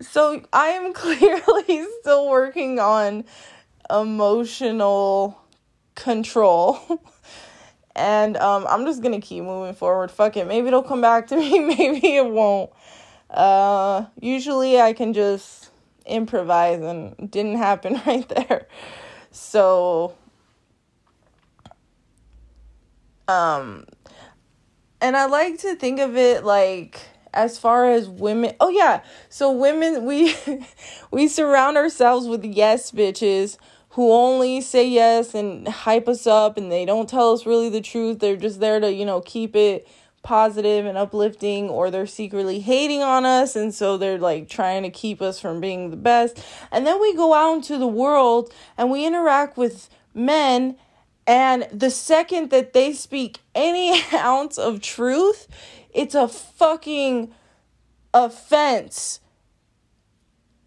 so 0.00 0.42
I 0.52 0.68
am 0.68 0.92
clearly 0.92 1.86
still 2.00 2.28
working 2.28 2.78
on 2.78 3.24
emotional 3.90 5.40
control. 5.94 6.78
And 7.98 8.36
um, 8.36 8.66
I'm 8.68 8.86
just 8.86 9.02
gonna 9.02 9.20
keep 9.20 9.42
moving 9.44 9.74
forward. 9.74 10.10
Fuck 10.10 10.36
it. 10.36 10.46
Maybe 10.46 10.68
it'll 10.68 10.82
come 10.82 11.00
back 11.00 11.26
to 11.28 11.36
me, 11.38 11.58
maybe 11.58 12.16
it 12.16 12.26
won't. 12.26 12.70
Uh, 13.28 14.06
usually 14.20 14.80
I 14.80 14.92
can 14.94 15.12
just 15.12 15.70
improvise 16.06 16.80
and 16.80 17.30
didn't 17.30 17.56
happen 17.56 18.00
right 18.06 18.26
there. 18.28 18.68
So 19.30 20.14
um 23.26 23.84
and 25.00 25.16
I 25.16 25.26
like 25.26 25.58
to 25.58 25.76
think 25.76 26.00
of 26.00 26.16
it 26.16 26.44
like 26.44 27.00
as 27.34 27.58
far 27.58 27.90
as 27.90 28.08
women 28.08 28.54
oh 28.58 28.70
yeah 28.70 29.02
so 29.28 29.52
women 29.52 30.06
we 30.06 30.34
we 31.10 31.28
surround 31.28 31.76
ourselves 31.76 32.26
with 32.26 32.42
yes 32.42 32.90
bitches 32.90 33.58
who 33.90 34.12
only 34.12 34.60
say 34.60 34.88
yes 34.88 35.34
and 35.34 35.66
hype 35.66 36.08
us 36.08 36.26
up 36.26 36.56
and 36.56 36.70
they 36.70 36.84
don't 36.84 37.08
tell 37.08 37.32
us 37.32 37.46
really 37.46 37.68
the 37.68 37.80
truth. 37.80 38.18
They're 38.18 38.36
just 38.36 38.60
there 38.60 38.80
to 38.80 38.92
you 38.92 39.04
know 39.04 39.20
keep 39.20 39.56
it 39.56 39.88
positive 40.22 40.84
and 40.84 40.98
uplifting 40.98 41.70
or 41.70 41.90
they're 41.90 42.06
secretly 42.06 42.60
hating 42.60 43.02
on 43.02 43.24
us 43.24 43.56
and 43.56 43.72
so 43.72 43.96
they're 43.96 44.18
like 44.18 44.48
trying 44.48 44.82
to 44.82 44.90
keep 44.90 45.22
us 45.22 45.40
from 45.40 45.60
being 45.60 45.90
the 45.90 45.96
best. 45.96 46.44
And 46.70 46.86
then 46.86 47.00
we 47.00 47.14
go 47.14 47.34
out 47.34 47.54
into 47.54 47.78
the 47.78 47.86
world 47.86 48.52
and 48.76 48.90
we 48.90 49.06
interact 49.06 49.56
with 49.56 49.88
men 50.14 50.76
and 51.26 51.68
the 51.70 51.90
second 51.90 52.50
that 52.50 52.72
they 52.72 52.92
speak 52.92 53.40
any 53.54 54.02
ounce 54.12 54.58
of 54.58 54.80
truth 54.80 55.46
it's 55.90 56.14
a 56.14 56.28
fucking 56.28 57.32
offense 58.12 59.20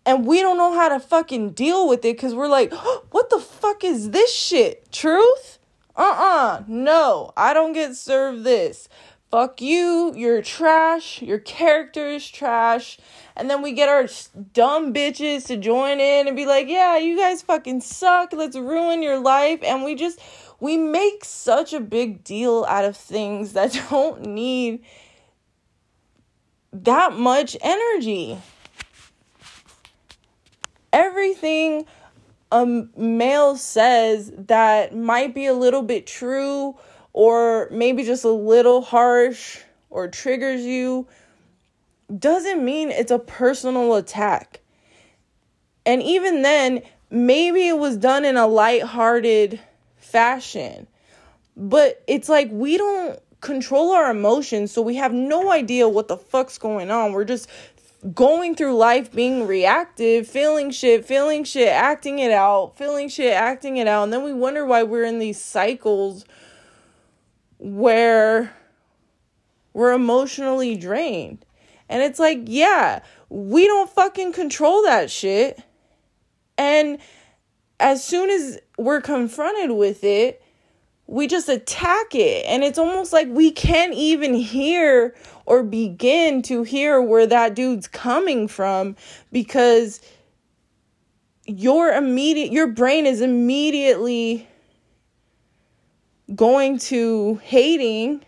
and 0.06 0.26
we 0.26 0.42
don't 0.42 0.58
know 0.58 0.74
how 0.74 0.90
to 0.90 1.00
fucking 1.00 1.52
deal 1.52 1.88
with 1.88 2.00
it 2.00 2.16
because 2.16 2.34
we're 2.34 2.48
like, 2.48 2.74
what 3.12 3.30
the 3.30 3.40
fuck 3.40 3.84
is 3.84 4.12
this 4.12 4.34
shit? 4.34 4.92
Truth? 4.92 5.60
Uh 5.96 6.02
uh-uh, 6.04 6.58
uh 6.60 6.64
no, 6.68 7.32
I 7.36 7.54
don't 7.54 7.74
get 7.74 7.96
served 7.96 8.44
this 8.44 8.88
fuck 9.32 9.62
you, 9.62 10.14
you're 10.14 10.42
trash, 10.42 11.22
your 11.22 11.40
character 11.40 12.10
is 12.10 12.30
trash. 12.30 13.00
And 13.36 13.50
then 13.50 13.62
we 13.62 13.72
get 13.72 13.88
our 13.88 14.08
dumb 14.54 14.94
bitches 14.94 15.48
to 15.48 15.56
join 15.56 16.02
in 16.02 16.28
and 16.28 16.36
be 16.36 16.46
like, 16.46 16.68
yeah, 16.68 16.98
you 16.98 17.18
guys 17.18 17.42
fucking 17.42 17.80
suck. 17.80 18.34
Let's 18.34 18.58
ruin 18.58 19.02
your 19.02 19.20
life. 19.20 19.62
And 19.64 19.84
we 19.84 19.96
just, 19.96 20.20
we 20.60 20.76
make 20.78 21.24
such 21.24 21.72
a 21.72 21.80
big 21.80 22.26
deal 22.26 22.66
out 22.68 22.84
of 22.84 22.98
things 22.98 23.54
that 23.54 23.82
don't 23.90 24.26
need 24.26 24.84
that 26.74 27.14
much 27.14 27.56
energy. 27.62 28.38
Everything 30.94 31.86
a 32.52 32.66
male 32.66 33.56
says 33.56 34.32
that 34.36 34.96
might 34.96 35.34
be 35.34 35.46
a 35.46 35.54
little 35.54 35.82
bit 35.82 36.06
true 36.06 36.76
or 37.14 37.70
maybe 37.72 38.04
just 38.04 38.24
a 38.24 38.30
little 38.32 38.82
harsh 38.82 39.60
or 39.90 40.08
triggers 40.08 40.62
you 40.62 41.08
doesn't 42.18 42.64
mean 42.64 42.90
it's 42.90 43.12
a 43.12 43.20
personal 43.20 43.96
attack. 43.96 44.60
And 45.86 46.04
even 46.04 46.42
then, 46.42 46.82
maybe 47.10 47.68
it 47.68 47.78
was 47.78 47.98
done 47.98 48.26
in 48.26 48.38
a 48.38 48.48
light-hearted 48.48 49.60
fashion. 49.98 50.88
But 51.56 52.04
it's 52.08 52.30
like 52.30 52.50
we 52.52 52.78
don't 52.78 53.20
control 53.40 53.92
our 53.92 54.12
emotions, 54.12 54.72
so 54.72 54.82
we 54.82 54.96
have 54.96 55.14
no 55.14 55.52
idea 55.52 55.88
what 55.90 56.08
the 56.08 56.18
fuck's 56.18 56.58
going 56.58 56.92
on. 56.92 57.14
We're 57.14 57.26
just 57.26 57.50
going 58.14 58.56
through 58.56 58.76
life 58.76 59.12
being 59.12 59.46
reactive, 59.46 60.28
feeling 60.28 60.72
shit, 60.72 61.06
feeling 61.06 61.44
shit, 61.44 61.70
acting 61.70 62.20
it 62.20 62.32
out, 62.32 62.76
feeling 62.78 63.08
shit, 63.10 63.34
acting 63.34 63.78
it 63.78 63.88
out. 63.88 64.04
And 64.04 64.14
then 64.14 64.24
we 64.24 64.34
wonder 64.34 64.66
why 64.66 64.84
we're 64.84 65.04
in 65.04 65.20
these 65.20 65.40
cycles 65.40 66.26
where 67.60 68.54
we're 69.74 69.94
emotionally 69.94 70.76
drained. 70.76 71.46
And 71.90 72.02
it's 72.02 72.20
like, 72.20 72.40
yeah, 72.46 73.02
we 73.30 73.68
don't 73.68 73.90
fucking 73.90 74.34
control 74.34 74.82
that 74.84 75.12
shit. 75.12 75.62
And 76.58 76.98
as 77.80 78.04
soon 78.04 78.30
as 78.30 78.60
we're 78.78 79.02
confronted 79.02 79.72
with 79.72 80.04
it, 80.04 80.41
we 81.12 81.28
just 81.28 81.50
attack 81.50 82.16
it. 82.16 82.46
And 82.48 82.64
it's 82.64 82.80
almost 82.80 83.12
like 83.12 83.28
we 83.28 83.52
can't 83.52 83.94
even 83.94 84.34
hear 84.34 85.14
or 85.46 85.62
begin 85.62 86.42
to 86.44 86.64
hear 86.64 87.02
where 87.02 87.28
that 87.28 87.54
dude's 87.54 87.86
coming 87.86 88.48
from 88.48 88.96
because 89.30 90.00
your 91.46 91.92
immediate 91.92 92.54
your 92.54 92.68
brain 92.68 93.06
is 93.06 93.20
immediately 93.20 94.48
going 96.34 96.78
to 96.78 97.36
hating 97.44 98.24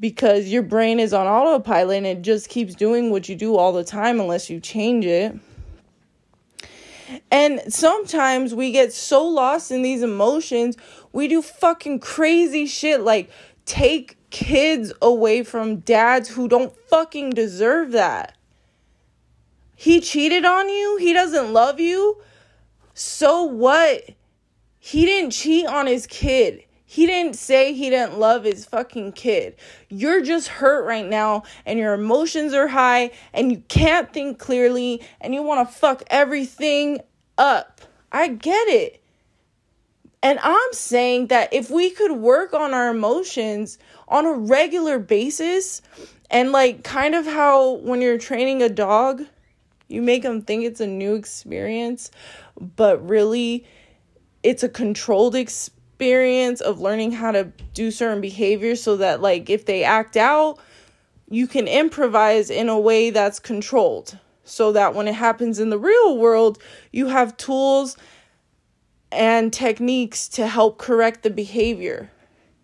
because 0.00 0.48
your 0.48 0.62
brain 0.62 0.98
is 0.98 1.12
on 1.12 1.28
autopilot 1.28 1.98
and 1.98 2.06
it 2.06 2.22
just 2.22 2.48
keeps 2.48 2.74
doing 2.74 3.10
what 3.10 3.28
you 3.28 3.36
do 3.36 3.54
all 3.54 3.72
the 3.72 3.84
time 3.84 4.18
unless 4.18 4.50
you 4.50 4.58
change 4.58 5.04
it. 5.04 5.38
And 7.30 7.60
sometimes 7.72 8.54
we 8.54 8.72
get 8.72 8.92
so 8.92 9.26
lost 9.26 9.70
in 9.70 9.82
these 9.82 10.02
emotions, 10.02 10.76
we 11.12 11.28
do 11.28 11.42
fucking 11.42 12.00
crazy 12.00 12.66
shit 12.66 13.00
like 13.00 13.30
take 13.64 14.16
kids 14.30 14.92
away 15.00 15.42
from 15.42 15.76
dads 15.80 16.28
who 16.28 16.48
don't 16.48 16.74
fucking 16.88 17.30
deserve 17.30 17.92
that. 17.92 18.36
He 19.74 20.00
cheated 20.00 20.44
on 20.44 20.68
you, 20.68 20.96
he 20.98 21.12
doesn't 21.12 21.52
love 21.52 21.80
you. 21.80 22.20
So 22.94 23.42
what? 23.44 24.10
He 24.78 25.04
didn't 25.04 25.32
cheat 25.32 25.66
on 25.66 25.86
his 25.86 26.06
kid. 26.06 26.65
He 26.96 27.04
didn't 27.04 27.36
say 27.36 27.74
he 27.74 27.90
didn't 27.90 28.18
love 28.18 28.44
his 28.44 28.64
fucking 28.64 29.12
kid. 29.12 29.56
You're 29.90 30.22
just 30.22 30.48
hurt 30.48 30.86
right 30.86 31.04
now 31.04 31.42
and 31.66 31.78
your 31.78 31.92
emotions 31.92 32.54
are 32.54 32.68
high 32.68 33.10
and 33.34 33.52
you 33.52 33.62
can't 33.68 34.10
think 34.14 34.38
clearly 34.38 35.02
and 35.20 35.34
you 35.34 35.42
want 35.42 35.68
to 35.68 35.74
fuck 35.74 36.04
everything 36.06 37.00
up. 37.36 37.82
I 38.10 38.28
get 38.28 38.68
it. 38.68 39.02
And 40.22 40.38
I'm 40.42 40.72
saying 40.72 41.26
that 41.26 41.52
if 41.52 41.70
we 41.70 41.90
could 41.90 42.12
work 42.12 42.54
on 42.54 42.72
our 42.72 42.88
emotions 42.88 43.76
on 44.08 44.24
a 44.24 44.32
regular 44.32 44.98
basis 44.98 45.82
and 46.30 46.50
like 46.50 46.82
kind 46.82 47.14
of 47.14 47.26
how 47.26 47.72
when 47.72 48.00
you're 48.00 48.16
training 48.16 48.62
a 48.62 48.70
dog, 48.70 49.22
you 49.88 50.00
make 50.00 50.22
them 50.22 50.40
think 50.40 50.64
it's 50.64 50.80
a 50.80 50.86
new 50.86 51.14
experience, 51.14 52.10
but 52.58 53.06
really 53.06 53.66
it's 54.42 54.62
a 54.62 54.68
controlled 54.70 55.34
experience 55.34 55.75
of 56.00 56.80
learning 56.80 57.12
how 57.12 57.32
to 57.32 57.44
do 57.74 57.90
certain 57.90 58.20
behaviors 58.20 58.82
so 58.82 58.96
that 58.96 59.20
like 59.20 59.48
if 59.48 59.66
they 59.66 59.84
act 59.84 60.16
out 60.16 60.58
you 61.28 61.46
can 61.46 61.66
improvise 61.66 62.50
in 62.50 62.68
a 62.68 62.78
way 62.78 63.10
that's 63.10 63.40
controlled. 63.40 64.18
So 64.44 64.70
that 64.72 64.94
when 64.94 65.08
it 65.08 65.16
happens 65.16 65.58
in 65.58 65.70
the 65.70 65.78
real 65.78 66.16
world 66.18 66.58
you 66.92 67.08
have 67.08 67.36
tools 67.36 67.96
and 69.10 69.52
techniques 69.52 70.28
to 70.28 70.46
help 70.46 70.78
correct 70.78 71.22
the 71.22 71.30
behavior. 71.30 72.10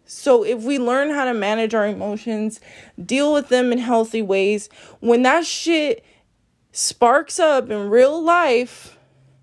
So 0.05 0.45
if 0.45 0.63
we 0.63 0.79
learn 0.79 1.11
how 1.11 1.25
to 1.25 1.35
manage 1.35 1.75
our 1.75 1.87
emotions 1.87 2.61
deal 3.05 3.33
with 3.33 3.49
them 3.49 3.73
in 3.73 3.79
healthy 3.79 4.23
ways 4.23 4.69
when 5.01 5.23
that 5.23 5.47
shit 5.47 6.05
sparks 6.73 7.39
up 7.39 7.71
in 7.71 7.91
real 7.91 8.23
life 8.23 8.99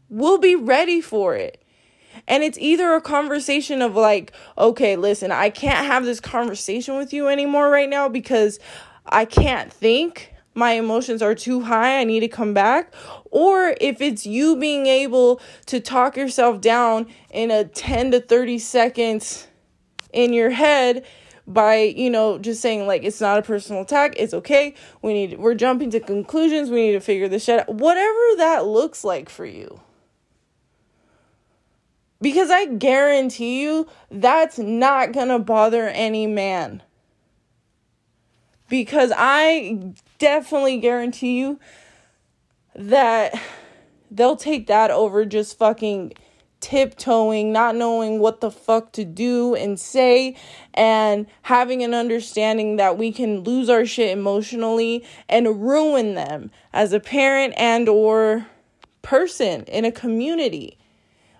we'll 0.09 0.39
be 0.39 0.55
ready 0.55 0.99
for 0.99 1.35
it 1.35 1.58
and 2.29 2.43
it's 2.43 2.57
either 2.59 2.93
a 2.93 3.01
conversation 3.01 3.81
of 3.81 3.95
like, 3.95 4.31
okay, 4.57 4.95
listen, 4.95 5.31
I 5.31 5.49
can't 5.49 5.85
have 5.87 6.05
this 6.05 6.19
conversation 6.19 6.95
with 6.95 7.11
you 7.11 7.27
anymore 7.27 7.69
right 7.69 7.89
now 7.89 8.07
because 8.07 8.59
I 9.05 9.25
can't 9.25 9.73
think. 9.73 10.33
My 10.55 10.71
emotions 10.71 11.21
are 11.21 11.35
too 11.35 11.61
high. 11.61 11.99
I 11.99 12.03
need 12.03 12.19
to 12.21 12.27
come 12.27 12.53
back. 12.53 12.93
Or 13.31 13.75
if 13.79 14.01
it's 14.01 14.25
you 14.25 14.57
being 14.57 14.87
able 14.87 15.41
to 15.67 15.79
talk 15.79 16.17
yourself 16.17 16.59
down 16.59 17.07
in 17.29 17.49
a 17.49 17.63
10 17.63 18.11
to 18.11 18.19
30 18.19 18.59
seconds 18.59 19.47
in 20.11 20.33
your 20.33 20.49
head 20.49 21.05
by 21.47 21.77
you 21.77 22.09
know 22.09 22.37
just 22.37 22.61
saying 22.61 22.85
like 22.85 23.03
it's 23.03 23.19
not 23.19 23.39
a 23.39 23.41
personal 23.41 23.81
attack 23.81 24.13
it's 24.17 24.35
okay 24.35 24.73
we 25.01 25.13
need 25.13 25.39
we're 25.39 25.55
jumping 25.55 25.89
to 25.89 25.99
conclusions 25.99 26.69
we 26.69 26.87
need 26.87 26.93
to 26.93 26.99
figure 26.99 27.27
this 27.27 27.43
shit 27.43 27.61
out 27.61 27.73
whatever 27.73 28.19
that 28.37 28.65
looks 28.65 29.03
like 29.03 29.29
for 29.29 29.45
you 29.45 29.79
because 32.21 32.49
I 32.49 32.65
guarantee 32.65 33.61
you 33.61 33.87
that's 34.11 34.57
not 34.57 35.13
going 35.13 35.29
to 35.29 35.39
bother 35.39 35.87
any 35.87 36.27
man. 36.27 36.83
Because 38.67 39.11
I 39.15 39.93
definitely 40.19 40.77
guarantee 40.77 41.39
you 41.39 41.59
that 42.75 43.33
they'll 44.11 44.35
take 44.35 44.67
that 44.67 44.91
over 44.91 45.25
just 45.25 45.57
fucking 45.57 46.13
tiptoeing, 46.59 47.51
not 47.51 47.75
knowing 47.75 48.19
what 48.19 48.41
the 48.41 48.51
fuck 48.51 48.91
to 48.91 49.05
do 49.05 49.55
and 49.55 49.79
say, 49.79 50.35
and 50.73 51.25
having 51.43 51.83
an 51.83 51.93
understanding 51.93 52.75
that 52.75 52.97
we 52.97 53.11
can 53.11 53.39
lose 53.39 53.69
our 53.69 53.85
shit 53.85 54.11
emotionally 54.11 55.03
and 55.27 55.65
ruin 55.65 56.15
them 56.15 56.51
as 56.73 56.93
a 56.93 56.99
parent 56.99 57.53
and 57.57 57.87
or 57.87 58.45
person 59.01 59.63
in 59.63 59.85
a 59.85 59.91
community 59.91 60.77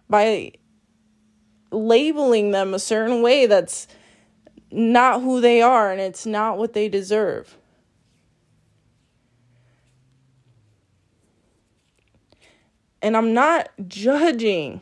by 0.09 0.51
labeling 1.71 2.51
them 2.51 2.73
a 2.73 2.79
certain 2.79 3.21
way 3.21 3.45
that's 3.45 3.87
not 4.71 5.21
who 5.21 5.41
they 5.41 5.61
are 5.61 5.91
and 5.91 5.99
it's 5.99 6.25
not 6.25 6.57
what 6.57 6.73
they 6.73 6.89
deserve. 6.89 7.57
And 13.01 13.15
I'm 13.15 13.33
not 13.33 13.69
judging. 13.87 14.81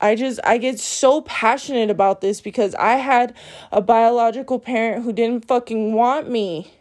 I 0.00 0.14
just 0.14 0.40
I 0.44 0.58
get 0.58 0.78
so 0.78 1.22
passionate 1.22 1.90
about 1.90 2.20
this 2.20 2.40
because 2.40 2.74
I 2.74 2.96
had 2.96 3.34
a 3.72 3.80
biological 3.80 4.58
parent 4.58 5.04
who 5.04 5.12
didn't 5.12 5.46
fucking 5.46 5.92
want 5.92 6.30
me. 6.30 6.72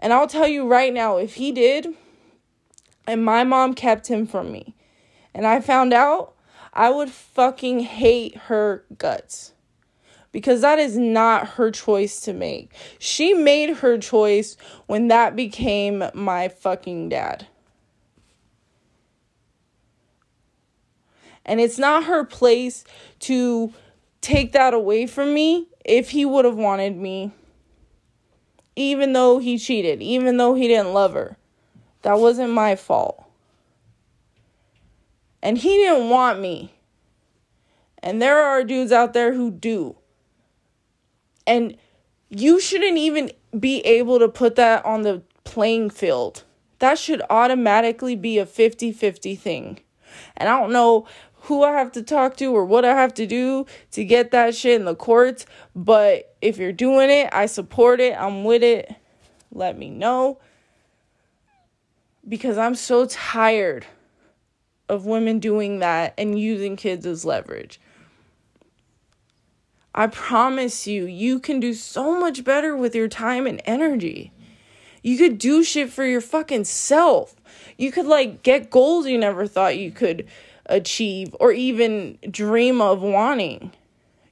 And 0.00 0.12
I'll 0.12 0.28
tell 0.28 0.48
you 0.48 0.66
right 0.66 0.92
now 0.92 1.16
if 1.16 1.34
he 1.34 1.52
did 1.52 1.94
and 3.08 3.24
my 3.24 3.42
mom 3.42 3.72
kept 3.72 4.08
him 4.08 4.26
from 4.26 4.52
me 4.52 4.74
and 5.34 5.46
I 5.46 5.60
found 5.60 5.94
out, 5.94 6.34
I 6.72 6.90
would 6.90 7.10
fucking 7.10 7.80
hate 7.80 8.36
her 8.36 8.84
guts 8.96 9.52
because 10.32 10.60
that 10.60 10.78
is 10.78 10.96
not 10.96 11.50
her 11.50 11.70
choice 11.70 12.20
to 12.22 12.32
make. 12.32 12.72
She 12.98 13.34
made 13.34 13.78
her 13.78 13.98
choice 13.98 14.56
when 14.86 15.08
that 15.08 15.36
became 15.36 16.04
my 16.12 16.48
fucking 16.48 17.08
dad. 17.08 17.46
And 21.46 21.60
it's 21.60 21.78
not 21.78 22.04
her 22.04 22.24
place 22.24 22.84
to 23.20 23.72
take 24.20 24.52
that 24.52 24.74
away 24.74 25.06
from 25.06 25.32
me 25.32 25.68
if 25.84 26.10
he 26.10 26.26
would 26.26 26.44
have 26.44 26.56
wanted 26.56 26.96
me, 26.96 27.32
even 28.76 29.14
though 29.14 29.38
he 29.38 29.56
cheated, 29.56 30.02
even 30.02 30.36
though 30.36 30.54
he 30.54 30.68
didn't 30.68 30.92
love 30.92 31.14
her. 31.14 31.38
That 32.02 32.18
wasn't 32.18 32.52
my 32.52 32.76
fault. 32.76 33.24
And 35.42 35.58
he 35.58 35.68
didn't 35.68 36.10
want 36.10 36.40
me. 36.40 36.74
And 38.02 38.22
there 38.22 38.38
are 38.38 38.64
dudes 38.64 38.92
out 38.92 39.12
there 39.12 39.34
who 39.34 39.50
do. 39.50 39.96
And 41.46 41.76
you 42.28 42.60
shouldn't 42.60 42.98
even 42.98 43.32
be 43.58 43.80
able 43.80 44.18
to 44.18 44.28
put 44.28 44.56
that 44.56 44.84
on 44.84 45.02
the 45.02 45.22
playing 45.44 45.90
field. 45.90 46.44
That 46.78 46.98
should 46.98 47.22
automatically 47.30 48.14
be 48.14 48.38
a 48.38 48.46
50 48.46 48.92
50 48.92 49.34
thing. 49.34 49.80
And 50.36 50.48
I 50.48 50.58
don't 50.58 50.72
know 50.72 51.06
who 51.42 51.62
I 51.62 51.72
have 51.72 51.92
to 51.92 52.02
talk 52.02 52.36
to 52.36 52.54
or 52.54 52.64
what 52.64 52.84
I 52.84 52.94
have 52.94 53.14
to 53.14 53.26
do 53.26 53.66
to 53.92 54.04
get 54.04 54.30
that 54.32 54.54
shit 54.54 54.78
in 54.78 54.84
the 54.84 54.94
courts, 54.94 55.46
but 55.74 56.36
if 56.42 56.58
you're 56.58 56.72
doing 56.72 57.10
it, 57.10 57.30
I 57.32 57.46
support 57.46 58.00
it, 58.00 58.14
I'm 58.18 58.44
with 58.44 58.62
it. 58.62 58.94
Let 59.50 59.78
me 59.78 59.88
know. 59.88 60.40
Because 62.28 62.58
I'm 62.58 62.74
so 62.74 63.06
tired 63.06 63.86
of 64.88 65.06
women 65.06 65.38
doing 65.38 65.78
that 65.78 66.14
and 66.18 66.38
using 66.38 66.76
kids 66.76 67.06
as 67.06 67.24
leverage. 67.24 67.80
I 69.94 70.06
promise 70.06 70.86
you, 70.86 71.06
you 71.06 71.40
can 71.40 71.58
do 71.58 71.74
so 71.74 72.18
much 72.18 72.44
better 72.44 72.76
with 72.76 72.94
your 72.94 73.08
time 73.08 73.46
and 73.46 73.60
energy. 73.64 74.32
You 75.02 75.16
could 75.16 75.38
do 75.38 75.64
shit 75.64 75.90
for 75.90 76.04
your 76.04 76.20
fucking 76.20 76.64
self. 76.64 77.34
You 77.76 77.90
could 77.90 78.06
like 78.06 78.42
get 78.42 78.70
goals 78.70 79.06
you 79.06 79.18
never 79.18 79.46
thought 79.46 79.78
you 79.78 79.90
could 79.90 80.28
achieve 80.66 81.34
or 81.40 81.50
even 81.52 82.18
dream 82.30 82.80
of 82.80 83.00
wanting 83.00 83.72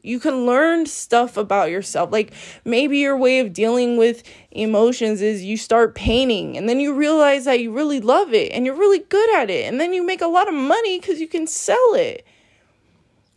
you 0.06 0.20
can 0.20 0.46
learn 0.46 0.86
stuff 0.86 1.36
about 1.36 1.70
yourself. 1.70 2.12
Like 2.12 2.32
maybe 2.64 2.98
your 2.98 3.16
way 3.16 3.40
of 3.40 3.52
dealing 3.52 3.96
with 3.96 4.22
emotions 4.52 5.20
is 5.20 5.44
you 5.44 5.56
start 5.56 5.94
painting 5.94 6.56
and 6.56 6.68
then 6.68 6.78
you 6.78 6.94
realize 6.94 7.44
that 7.44 7.60
you 7.60 7.72
really 7.72 8.00
love 8.00 8.32
it 8.32 8.52
and 8.52 8.64
you're 8.64 8.76
really 8.76 9.00
good 9.00 9.34
at 9.34 9.50
it. 9.50 9.64
And 9.64 9.80
then 9.80 9.92
you 9.92 10.06
make 10.06 10.22
a 10.22 10.28
lot 10.28 10.48
of 10.48 10.54
money 10.54 11.00
because 11.00 11.20
you 11.20 11.28
can 11.28 11.46
sell 11.46 11.94
it. 11.94 12.24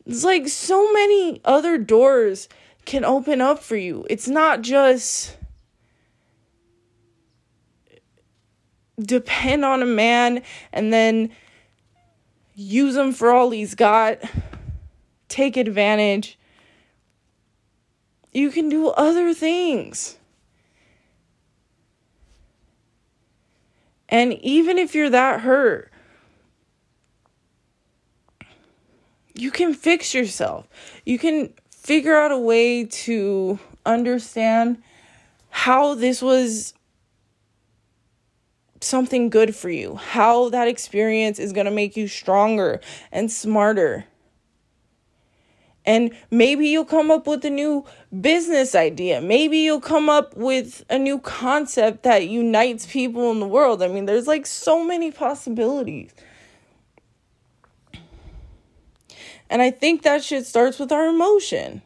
It's 0.05 0.23
like 0.23 0.47
so 0.47 0.93
many 0.93 1.41
other 1.43 1.77
doors 1.77 2.47
can 2.85 3.03
open 3.03 3.41
up 3.41 3.59
for 3.59 3.75
you. 3.75 4.05
It's 4.09 4.27
not 4.27 4.61
just 4.61 5.37
depend 8.99 9.65
on 9.65 9.81
a 9.81 9.85
man 9.85 10.43
and 10.71 10.93
then 10.93 11.31
use 12.53 12.95
him 12.95 13.13
for 13.13 13.31
all 13.31 13.49
he's 13.49 13.73
got, 13.75 14.19
take 15.29 15.57
advantage. 15.57 16.38
You 18.31 18.51
can 18.51 18.69
do 18.69 18.89
other 18.89 19.33
things. 19.33 20.17
And 24.07 24.33
even 24.33 24.77
if 24.77 24.95
you're 24.95 25.09
that 25.09 25.41
hurt, 25.41 25.91
you 29.35 29.51
can 29.51 29.73
fix 29.73 30.13
yourself. 30.13 30.67
You 31.05 31.19
can 31.19 31.53
figure 31.69 32.17
out 32.17 32.31
a 32.31 32.37
way 32.37 32.85
to 32.85 33.59
understand 33.85 34.81
how 35.49 35.95
this 35.95 36.21
was 36.21 36.73
something 38.81 39.29
good 39.29 39.55
for 39.55 39.69
you, 39.69 39.95
how 39.95 40.49
that 40.49 40.67
experience 40.67 41.39
is 41.39 41.53
going 41.53 41.65
to 41.65 41.71
make 41.71 41.97
you 41.97 42.07
stronger 42.07 42.79
and 43.11 43.31
smarter. 43.31 44.05
And 45.89 46.11
maybe 46.29 46.67
you'll 46.67 46.85
come 46.85 47.09
up 47.09 47.25
with 47.25 47.43
a 47.45 47.49
new 47.49 47.83
business 48.21 48.75
idea. 48.75 49.21
Maybe 49.21 49.57
you'll 49.57 49.81
come 49.81 50.07
up 50.07 50.37
with 50.37 50.85
a 50.87 50.99
new 50.99 51.17
concept 51.17 52.03
that 52.03 52.27
unites 52.27 52.85
people 52.85 53.31
in 53.31 53.39
the 53.39 53.47
world. 53.47 53.81
I 53.81 53.87
mean, 53.87 54.05
there's 54.05 54.27
like 54.27 54.45
so 54.45 54.83
many 54.83 55.09
possibilities. 55.09 56.11
And 59.49 59.63
I 59.63 59.71
think 59.71 60.03
that 60.03 60.23
shit 60.23 60.45
starts 60.45 60.77
with 60.77 60.91
our 60.91 61.07
emotion. 61.07 61.81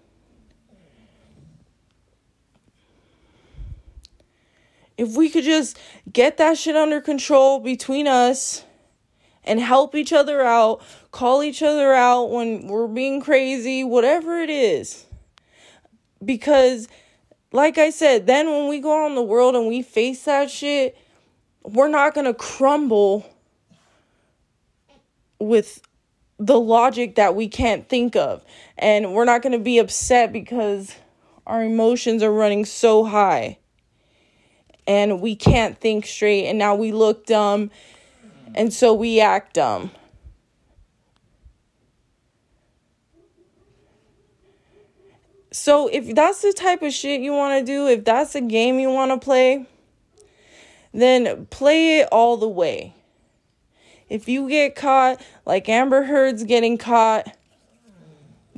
If 4.98 5.16
we 5.16 5.30
could 5.30 5.46
just 5.46 5.80
get 6.12 6.36
that 6.40 6.58
shit 6.58 6.76
under 6.76 7.00
control 7.00 7.62
between 7.62 8.10
us 8.10 8.66
and 9.46 9.62
help 9.62 9.96
each 9.96 10.12
other 10.12 10.42
out, 10.42 10.82
call 11.14 11.44
each 11.44 11.62
other 11.62 11.94
out 11.94 12.32
when 12.32 12.68
we're 12.68 12.88
being 12.88 13.22
crazy, 13.22 13.84
whatever 13.84 14.40
it 14.40 14.50
is. 14.50 15.06
Because, 16.26 16.88
like 17.52 17.78
I 17.78 17.92
said, 17.92 18.26
then 18.26 18.48
when 18.48 18.68
we 18.68 18.80
go 18.80 19.04
out 19.06 19.10
in 19.10 19.16
the 19.16 19.22
world 19.22 19.56
and 19.56 19.68
we 19.68 19.84
face 19.84 20.24
that 20.24 20.50
shit, 20.50 20.98
we're 21.64 21.88
not 21.88 22.16
going 22.16 22.26
to 22.26 22.34
crumble 22.34 23.30
with 25.40 25.82
the 26.40 26.60
logic 26.60 27.16
that 27.16 27.36
we 27.36 27.48
can't 27.48 27.88
think 27.88 28.16
of. 28.16 28.44
And 28.78 29.14
we're 29.14 29.26
not 29.26 29.44
going 29.44 29.54
to 29.54 29.64
be 29.64 29.78
upset 29.78 30.34
because 30.34 30.96
our 31.46 31.64
emotions 31.64 32.24
are 32.24 32.34
running 32.34 32.66
so 32.66 33.06
high 33.06 33.60
and 34.88 35.22
we 35.22 35.36
can't 35.36 35.80
think 35.80 36.08
straight 36.08 36.48
and 36.48 36.58
now 36.58 36.74
we 36.74 36.92
look 36.92 37.26
dumb 37.26 37.70
and 38.56 38.74
so 38.74 38.94
we 38.96 39.20
act 39.20 39.54
dumb. 39.54 39.92
So 45.54 45.88
if 45.88 46.16
that's 46.16 46.42
the 46.42 46.52
type 46.52 46.82
of 46.82 46.92
shit 46.92 47.22
you 47.22 47.32
want 47.32 47.60
to 47.60 47.72
do, 47.72 47.88
if 47.88 48.04
that's 48.04 48.34
a 48.34 48.42
game 48.42 48.80
you 48.80 48.90
want 48.90 49.12
to 49.12 49.24
play, 49.24 49.68
then 50.92 51.46
play 51.52 52.00
it 52.00 52.10
all 52.12 52.38
the 52.38 52.50
way. 52.50 52.96
If 54.10 54.28
you 54.28 54.50
get 54.50 54.76
caught 54.76 55.22
like 55.46 55.70
Amber 55.70 56.04
Heard's 56.04 56.44
getting 56.44 56.80
caught, 56.80 57.38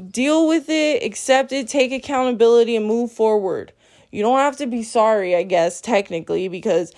deal 0.10 0.48
with 0.48 0.70
it, 0.70 1.04
accept 1.04 1.52
it, 1.52 1.68
take 1.68 1.92
accountability 1.92 2.78
and 2.78 2.86
move 2.86 3.12
forward. 3.12 3.74
You 4.10 4.22
don't 4.22 4.40
have 4.40 4.56
to 4.58 4.66
be 4.66 4.82
sorry, 4.82 5.36
I 5.36 5.44
guess, 5.44 5.82
technically, 5.82 6.48
because 6.48 6.94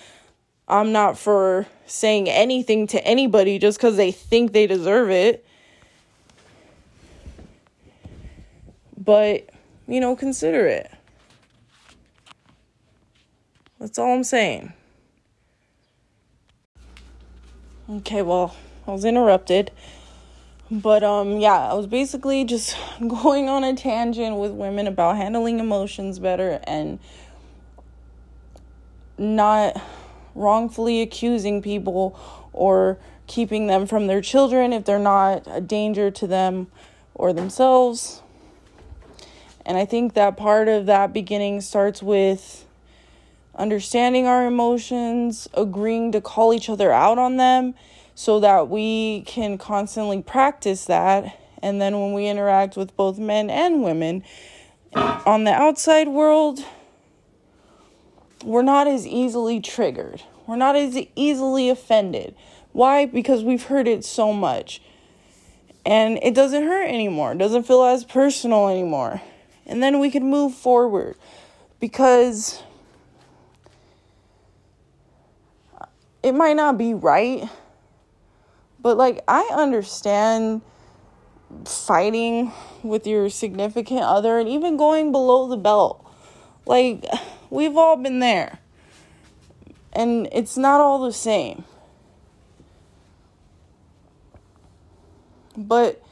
I'm 0.68 0.92
not 0.92 1.18
for 1.18 1.66
saying 1.86 2.28
anything 2.28 2.86
to 2.88 3.04
anybody 3.04 3.58
just 3.58 3.78
because 3.78 3.96
they 3.96 4.12
think 4.12 4.52
they 4.52 4.68
deserve 4.68 5.10
it. 5.10 5.44
But, 8.96 9.50
you 9.88 10.00
know, 10.00 10.14
consider 10.14 10.66
it. 10.66 10.90
That's 13.80 13.98
all 13.98 14.14
I'm 14.14 14.24
saying. 14.24 14.72
Okay, 17.90 18.22
well, 18.22 18.54
I 18.86 18.92
was 18.92 19.04
interrupted. 19.04 19.70
But 20.70 21.02
um 21.02 21.38
yeah, 21.38 21.70
I 21.70 21.74
was 21.74 21.86
basically 21.86 22.44
just 22.44 22.76
going 23.08 23.48
on 23.48 23.64
a 23.64 23.74
tangent 23.74 24.36
with 24.36 24.52
women 24.52 24.86
about 24.86 25.16
handling 25.16 25.58
emotions 25.58 26.18
better 26.18 26.60
and 26.64 26.98
not 29.16 29.80
wrongfully 30.34 31.00
accusing 31.00 31.62
people 31.62 32.18
or 32.52 32.98
keeping 33.26 33.66
them 33.66 33.86
from 33.86 34.06
their 34.06 34.20
children 34.20 34.72
if 34.72 34.84
they're 34.84 34.98
not 34.98 35.44
a 35.46 35.60
danger 35.60 36.10
to 36.10 36.26
them 36.26 36.66
or 37.14 37.32
themselves. 37.32 38.22
And 39.68 39.76
I 39.76 39.84
think 39.84 40.14
that 40.14 40.38
part 40.38 40.66
of 40.66 40.86
that 40.86 41.12
beginning 41.12 41.60
starts 41.60 42.02
with 42.02 42.64
understanding 43.54 44.26
our 44.26 44.46
emotions, 44.46 45.46
agreeing 45.52 46.10
to 46.12 46.22
call 46.22 46.54
each 46.54 46.70
other 46.70 46.90
out 46.90 47.18
on 47.18 47.36
them 47.36 47.74
so 48.14 48.40
that 48.40 48.70
we 48.70 49.24
can 49.26 49.58
constantly 49.58 50.22
practice 50.22 50.86
that. 50.86 51.38
And 51.62 51.82
then 51.82 52.00
when 52.00 52.14
we 52.14 52.26
interact 52.28 52.78
with 52.78 52.96
both 52.96 53.18
men 53.18 53.50
and 53.50 53.82
women 53.82 54.24
on 54.94 55.44
the 55.44 55.52
outside 55.52 56.08
world, 56.08 56.60
we're 58.42 58.62
not 58.62 58.88
as 58.88 59.06
easily 59.06 59.60
triggered. 59.60 60.22
We're 60.46 60.56
not 60.56 60.76
as 60.76 60.98
easily 61.14 61.68
offended. 61.68 62.34
Why? 62.72 63.04
Because 63.04 63.44
we've 63.44 63.64
heard 63.64 63.86
it 63.86 64.02
so 64.02 64.32
much. 64.32 64.80
And 65.84 66.18
it 66.22 66.32
doesn't 66.34 66.62
hurt 66.62 66.88
anymore. 66.88 67.32
It 67.32 67.38
doesn't 67.38 67.64
feel 67.64 67.82
as 67.82 68.04
personal 68.04 68.68
anymore. 68.68 69.20
And 69.68 69.82
then 69.82 70.00
we 70.00 70.10
can 70.10 70.28
move 70.28 70.54
forward 70.54 71.16
because 71.78 72.62
it 76.22 76.32
might 76.32 76.56
not 76.56 76.78
be 76.78 76.94
right, 76.94 77.48
but 78.80 78.96
like 78.96 79.22
I 79.28 79.48
understand 79.52 80.62
fighting 81.64 82.52
with 82.82 83.06
your 83.06 83.28
significant 83.28 84.00
other 84.00 84.38
and 84.38 84.48
even 84.48 84.76
going 84.76 85.12
below 85.12 85.48
the 85.48 85.56
belt. 85.56 86.04
Like 86.64 87.04
we've 87.50 87.76
all 87.76 87.96
been 87.96 88.20
there. 88.20 88.58
And 89.92 90.28
it's 90.32 90.56
not 90.56 90.80
all 90.80 91.04
the 91.04 91.12
same. 91.12 91.64
But 95.56 96.02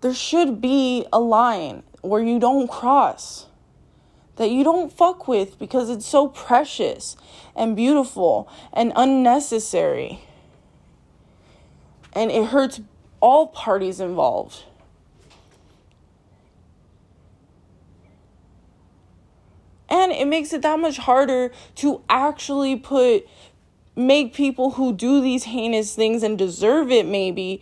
there 0.00 0.14
should 0.14 0.60
be 0.60 1.06
a 1.12 1.18
line 1.18 1.82
where 2.02 2.22
you 2.22 2.38
don't 2.38 2.68
cross 2.68 3.46
that 4.38 4.50
you 4.50 4.64
don't 4.64 4.92
fuck 4.92 5.28
with 5.28 5.58
because 5.58 5.90
it's 5.90 6.06
so 6.06 6.28
precious 6.28 7.16
and 7.54 7.76
beautiful 7.76 8.48
and 8.72 8.92
unnecessary. 8.96 10.20
And 12.12 12.30
it 12.30 12.46
hurts 12.46 12.80
all 13.20 13.48
parties 13.48 14.00
involved. 14.00 14.62
And 19.90 20.12
it 20.12 20.26
makes 20.26 20.52
it 20.52 20.62
that 20.62 20.78
much 20.78 20.98
harder 20.98 21.50
to 21.76 22.02
actually 22.08 22.76
put 22.76 23.26
make 23.96 24.32
people 24.32 24.72
who 24.72 24.92
do 24.92 25.20
these 25.20 25.44
heinous 25.44 25.96
things 25.96 26.22
and 26.22 26.38
deserve 26.38 26.88
it 26.88 27.04
maybe 27.04 27.60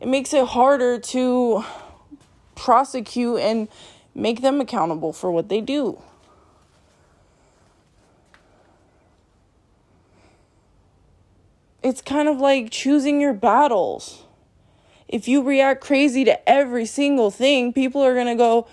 it 0.00 0.08
makes 0.08 0.32
it 0.32 0.46
harder 0.46 0.98
to 0.98 1.62
prosecute 2.54 3.40
and 3.40 3.68
make 4.14 4.42
them 4.42 4.60
accountable 4.60 5.12
for 5.12 5.30
what 5.30 5.48
they 5.48 5.60
do. 5.60 6.00
it's 11.84 12.00
kind 12.00 12.28
of 12.28 12.38
like 12.38 12.70
choosing 12.70 13.20
your 13.20 13.34
battles. 13.34 14.24
If 15.06 15.28
you 15.28 15.42
react 15.42 15.82
crazy 15.82 16.24
to 16.24 16.48
every 16.48 16.86
single 16.86 17.30
thing, 17.30 17.74
people 17.74 18.02
are 18.02 18.14
going 18.14 18.26
to 18.26 18.34
go, 18.34 18.66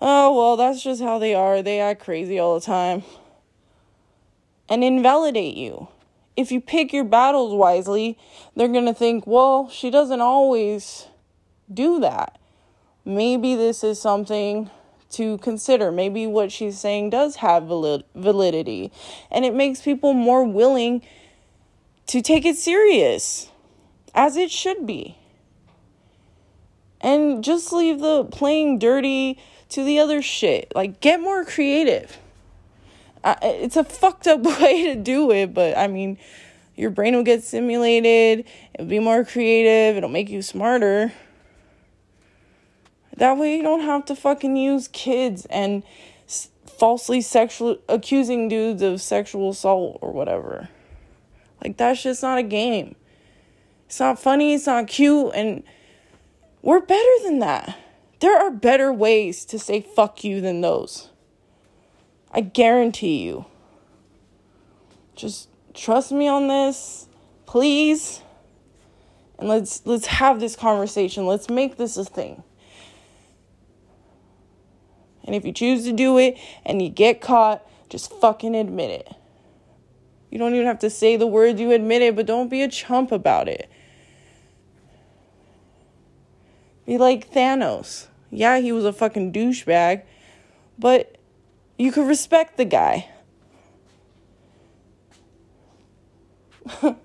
oh, 0.00 0.34
well, 0.34 0.56
that's 0.56 0.82
just 0.82 1.02
how 1.02 1.18
they 1.18 1.34
are. 1.34 1.62
They 1.62 1.78
act 1.78 2.02
crazy 2.02 2.38
all 2.38 2.58
the 2.58 2.64
time. 2.64 3.04
And 4.66 4.82
invalidate 4.82 5.56
you. 5.56 5.88
If 6.38 6.50
you 6.50 6.60
pick 6.60 6.92
your 6.92 7.04
battles 7.04 7.54
wisely, 7.54 8.18
they're 8.56 8.66
going 8.66 8.86
to 8.86 8.94
think, 8.94 9.26
well, 9.26 9.68
she 9.68 9.90
doesn't 9.90 10.22
always 10.22 11.06
do 11.72 12.00
that. 12.00 12.40
Maybe 13.04 13.54
this 13.54 13.84
is 13.84 14.00
something 14.00 14.70
to 15.10 15.38
consider. 15.38 15.92
Maybe 15.92 16.26
what 16.26 16.50
she's 16.50 16.78
saying 16.78 17.10
does 17.10 17.36
have 17.36 17.64
valid- 17.64 18.04
validity. 18.14 18.90
And 19.30 19.44
it 19.44 19.54
makes 19.54 19.82
people 19.82 20.12
more 20.12 20.44
willing 20.44 21.02
to 22.08 22.20
take 22.20 22.44
it 22.44 22.56
serious 22.56 23.50
as 24.14 24.36
it 24.36 24.50
should 24.50 24.86
be. 24.86 25.16
And 27.00 27.44
just 27.44 27.72
leave 27.72 28.00
the 28.00 28.24
playing 28.24 28.78
dirty 28.78 29.38
to 29.70 29.84
the 29.84 29.98
other 29.98 30.22
shit. 30.22 30.72
Like, 30.74 31.00
get 31.00 31.20
more 31.20 31.44
creative. 31.44 32.18
Uh, 33.22 33.36
it's 33.42 33.76
a 33.76 33.84
fucked 33.84 34.26
up 34.26 34.42
way 34.60 34.84
to 34.84 34.94
do 34.94 35.30
it, 35.30 35.52
but 35.54 35.76
I 35.76 35.86
mean, 35.86 36.18
your 36.76 36.90
brain 36.90 37.14
will 37.14 37.22
get 37.22 37.44
stimulated, 37.44 38.44
it'll 38.74 38.86
be 38.86 38.98
more 38.98 39.24
creative, 39.24 39.96
it'll 39.96 40.10
make 40.10 40.28
you 40.28 40.42
smarter. 40.42 41.12
That 43.16 43.38
way, 43.38 43.56
you 43.56 43.62
don't 43.62 43.82
have 43.82 44.04
to 44.06 44.16
fucking 44.16 44.56
use 44.56 44.88
kids 44.88 45.46
and 45.46 45.82
s- 46.26 46.48
falsely 46.66 47.20
sexual 47.20 47.78
accusing 47.88 48.48
dudes 48.48 48.82
of 48.82 49.00
sexual 49.00 49.50
assault 49.50 49.98
or 50.00 50.12
whatever. 50.12 50.68
Like 51.62 51.76
that's 51.76 52.02
just 52.02 52.22
not 52.22 52.38
a 52.38 52.42
game. 52.42 52.96
It's 53.86 54.00
not 54.00 54.18
funny, 54.18 54.54
it's 54.54 54.66
not 54.66 54.88
cute, 54.88 55.32
and 55.34 55.62
we're 56.62 56.80
better 56.80 57.10
than 57.22 57.38
that. 57.40 57.76
There 58.20 58.36
are 58.36 58.50
better 58.50 58.92
ways 58.92 59.44
to 59.46 59.58
say 59.58 59.80
fuck 59.80 60.24
you 60.24 60.40
than 60.40 60.60
those. 60.60 61.10
I 62.32 62.40
guarantee 62.40 63.22
you. 63.22 63.46
Just 65.14 65.48
trust 65.74 66.10
me 66.10 66.26
on 66.26 66.48
this, 66.48 67.06
please. 67.46 68.22
And 69.38 69.48
let's 69.48 69.84
let's 69.84 70.06
have 70.06 70.40
this 70.40 70.56
conversation. 70.56 71.26
Let's 71.26 71.48
make 71.48 71.76
this 71.76 71.96
a 71.96 72.04
thing. 72.04 72.42
And 75.24 75.34
if 75.34 75.44
you 75.44 75.52
choose 75.52 75.84
to 75.84 75.92
do 75.92 76.18
it 76.18 76.38
and 76.64 76.82
you 76.82 76.88
get 76.88 77.20
caught, 77.20 77.66
just 77.88 78.12
fucking 78.12 78.54
admit 78.54 78.90
it. 78.90 79.14
You 80.30 80.38
don't 80.38 80.54
even 80.54 80.66
have 80.66 80.80
to 80.80 80.90
say 80.90 81.16
the 81.16 81.26
words, 81.26 81.60
you 81.60 81.70
admit 81.72 82.02
it, 82.02 82.16
but 82.16 82.26
don't 82.26 82.48
be 82.48 82.62
a 82.62 82.68
chump 82.68 83.12
about 83.12 83.48
it. 83.48 83.70
Be 86.86 86.98
like 86.98 87.32
Thanos. 87.32 88.08
Yeah, 88.30 88.58
he 88.58 88.72
was 88.72 88.84
a 88.84 88.92
fucking 88.92 89.32
douchebag, 89.32 90.02
but 90.78 91.16
you 91.78 91.92
could 91.92 92.06
respect 92.06 92.56
the 92.56 92.64
guy. 92.64 93.08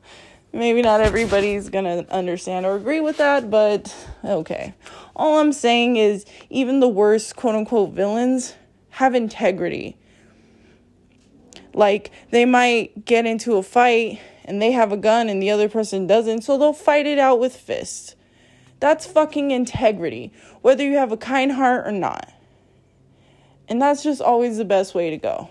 Maybe 0.52 0.82
not 0.82 1.02
everybody's 1.02 1.70
gonna 1.70 2.06
understand 2.10 2.66
or 2.66 2.76
agree 2.76 3.02
with 3.02 3.18
that, 3.18 3.52
but 3.52 3.96
okay. 4.26 4.74
All 5.16 5.40
I'm 5.40 5.54
saying 5.54 5.98
is, 5.98 6.26
even 6.50 6.80
the 6.80 6.88
worst 6.88 7.36
quote 7.36 7.56
unquote 7.56 7.92
villains 7.92 8.56
have 8.90 9.14
integrity. 9.14 9.98
Like 11.74 12.12
they 12.32 12.46
might 12.46 13.06
get 13.06 13.26
into 13.26 13.58
a 13.58 13.64
fight 13.64 14.20
and 14.44 14.60
they 14.60 14.72
have 14.72 14.92
a 14.92 14.98
gun 14.98 15.30
and 15.30 15.42
the 15.42 15.52
other 15.52 15.70
person 15.70 16.08
doesn't, 16.08 16.42
so 16.42 16.58
they'll 16.58 16.74
fight 16.74 17.06
it 17.06 17.20
out 17.20 17.40
with 17.40 17.56
fists. 17.56 18.16
That's 18.80 19.06
fucking 19.06 19.52
integrity, 19.52 20.34
whether 20.62 20.84
you 20.84 20.98
have 20.98 21.12
a 21.12 21.18
kind 21.18 21.52
heart 21.52 21.86
or 21.86 21.92
not. 21.92 22.32
And 23.68 23.80
that's 23.80 24.02
just 24.02 24.22
always 24.22 24.58
the 24.58 24.66
best 24.66 24.96
way 24.96 25.12
to 25.12 25.18
go. 25.18 25.50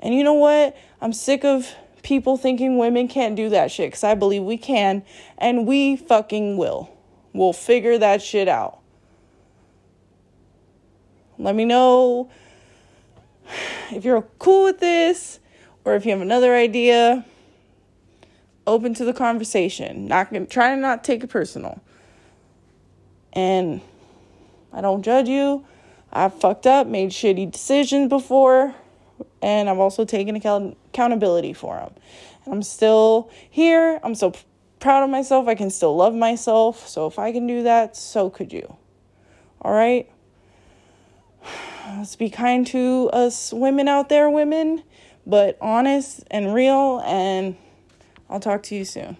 And 0.00 0.14
you 0.14 0.24
know 0.24 0.34
what? 0.34 0.76
I'm 1.00 1.12
sick 1.12 1.44
of 1.44 1.74
people 2.08 2.38
thinking 2.38 2.78
women 2.78 3.06
can't 3.06 3.36
do 3.36 3.50
that 3.50 3.70
shit 3.70 3.88
because 3.88 4.02
I 4.02 4.14
believe 4.14 4.42
we 4.42 4.56
can, 4.56 5.02
and 5.36 5.66
we 5.66 5.94
fucking 5.94 6.56
will. 6.56 6.90
We'll 7.34 7.52
figure 7.52 7.98
that 7.98 8.22
shit 8.22 8.48
out. 8.48 8.78
Let 11.38 11.54
me 11.54 11.66
know 11.66 12.30
if 13.90 14.06
you're 14.06 14.22
cool 14.38 14.64
with 14.64 14.80
this 14.80 15.38
or 15.84 15.96
if 15.96 16.06
you 16.06 16.12
have 16.12 16.22
another 16.22 16.54
idea, 16.54 17.26
open 18.66 18.94
to 18.94 19.04
the 19.04 19.12
conversation. 19.12 20.06
Not 20.06 20.32
gonna 20.32 20.46
try 20.46 20.74
to 20.74 20.80
not 20.80 21.04
take 21.04 21.22
it 21.22 21.28
personal. 21.28 21.78
And 23.34 23.82
I 24.72 24.80
don't 24.80 25.02
judge 25.02 25.28
you. 25.28 25.66
I've 26.10 26.40
fucked 26.40 26.66
up, 26.66 26.86
made 26.86 27.10
shitty 27.10 27.52
decisions 27.52 28.08
before, 28.08 28.74
and 29.42 29.68
I've 29.68 29.78
also 29.78 30.04
taken 30.04 30.36
account- 30.36 30.76
accountability 30.88 31.52
for 31.52 31.76
them. 31.76 31.92
And 32.44 32.54
I'm 32.54 32.62
still 32.62 33.30
here. 33.48 34.00
I'm 34.02 34.14
so 34.14 34.32
proud 34.80 35.02
of 35.04 35.10
myself. 35.10 35.48
I 35.48 35.54
can 35.54 35.70
still 35.70 35.96
love 35.96 36.14
myself. 36.14 36.88
So 36.88 37.06
if 37.06 37.18
I 37.18 37.32
can 37.32 37.46
do 37.46 37.62
that, 37.62 37.96
so 37.96 38.30
could 38.30 38.52
you. 38.52 38.76
All 39.62 39.72
right? 39.72 40.08
let's 41.96 42.16
be 42.16 42.30
kind 42.30 42.66
to 42.68 43.10
us 43.12 43.52
women 43.52 43.88
out 43.88 44.08
there, 44.08 44.28
women, 44.28 44.82
but 45.26 45.56
honest 45.60 46.24
and 46.30 46.54
real. 46.54 47.02
And 47.04 47.56
I'll 48.28 48.40
talk 48.40 48.62
to 48.64 48.74
you 48.74 48.84
soon. 48.84 49.16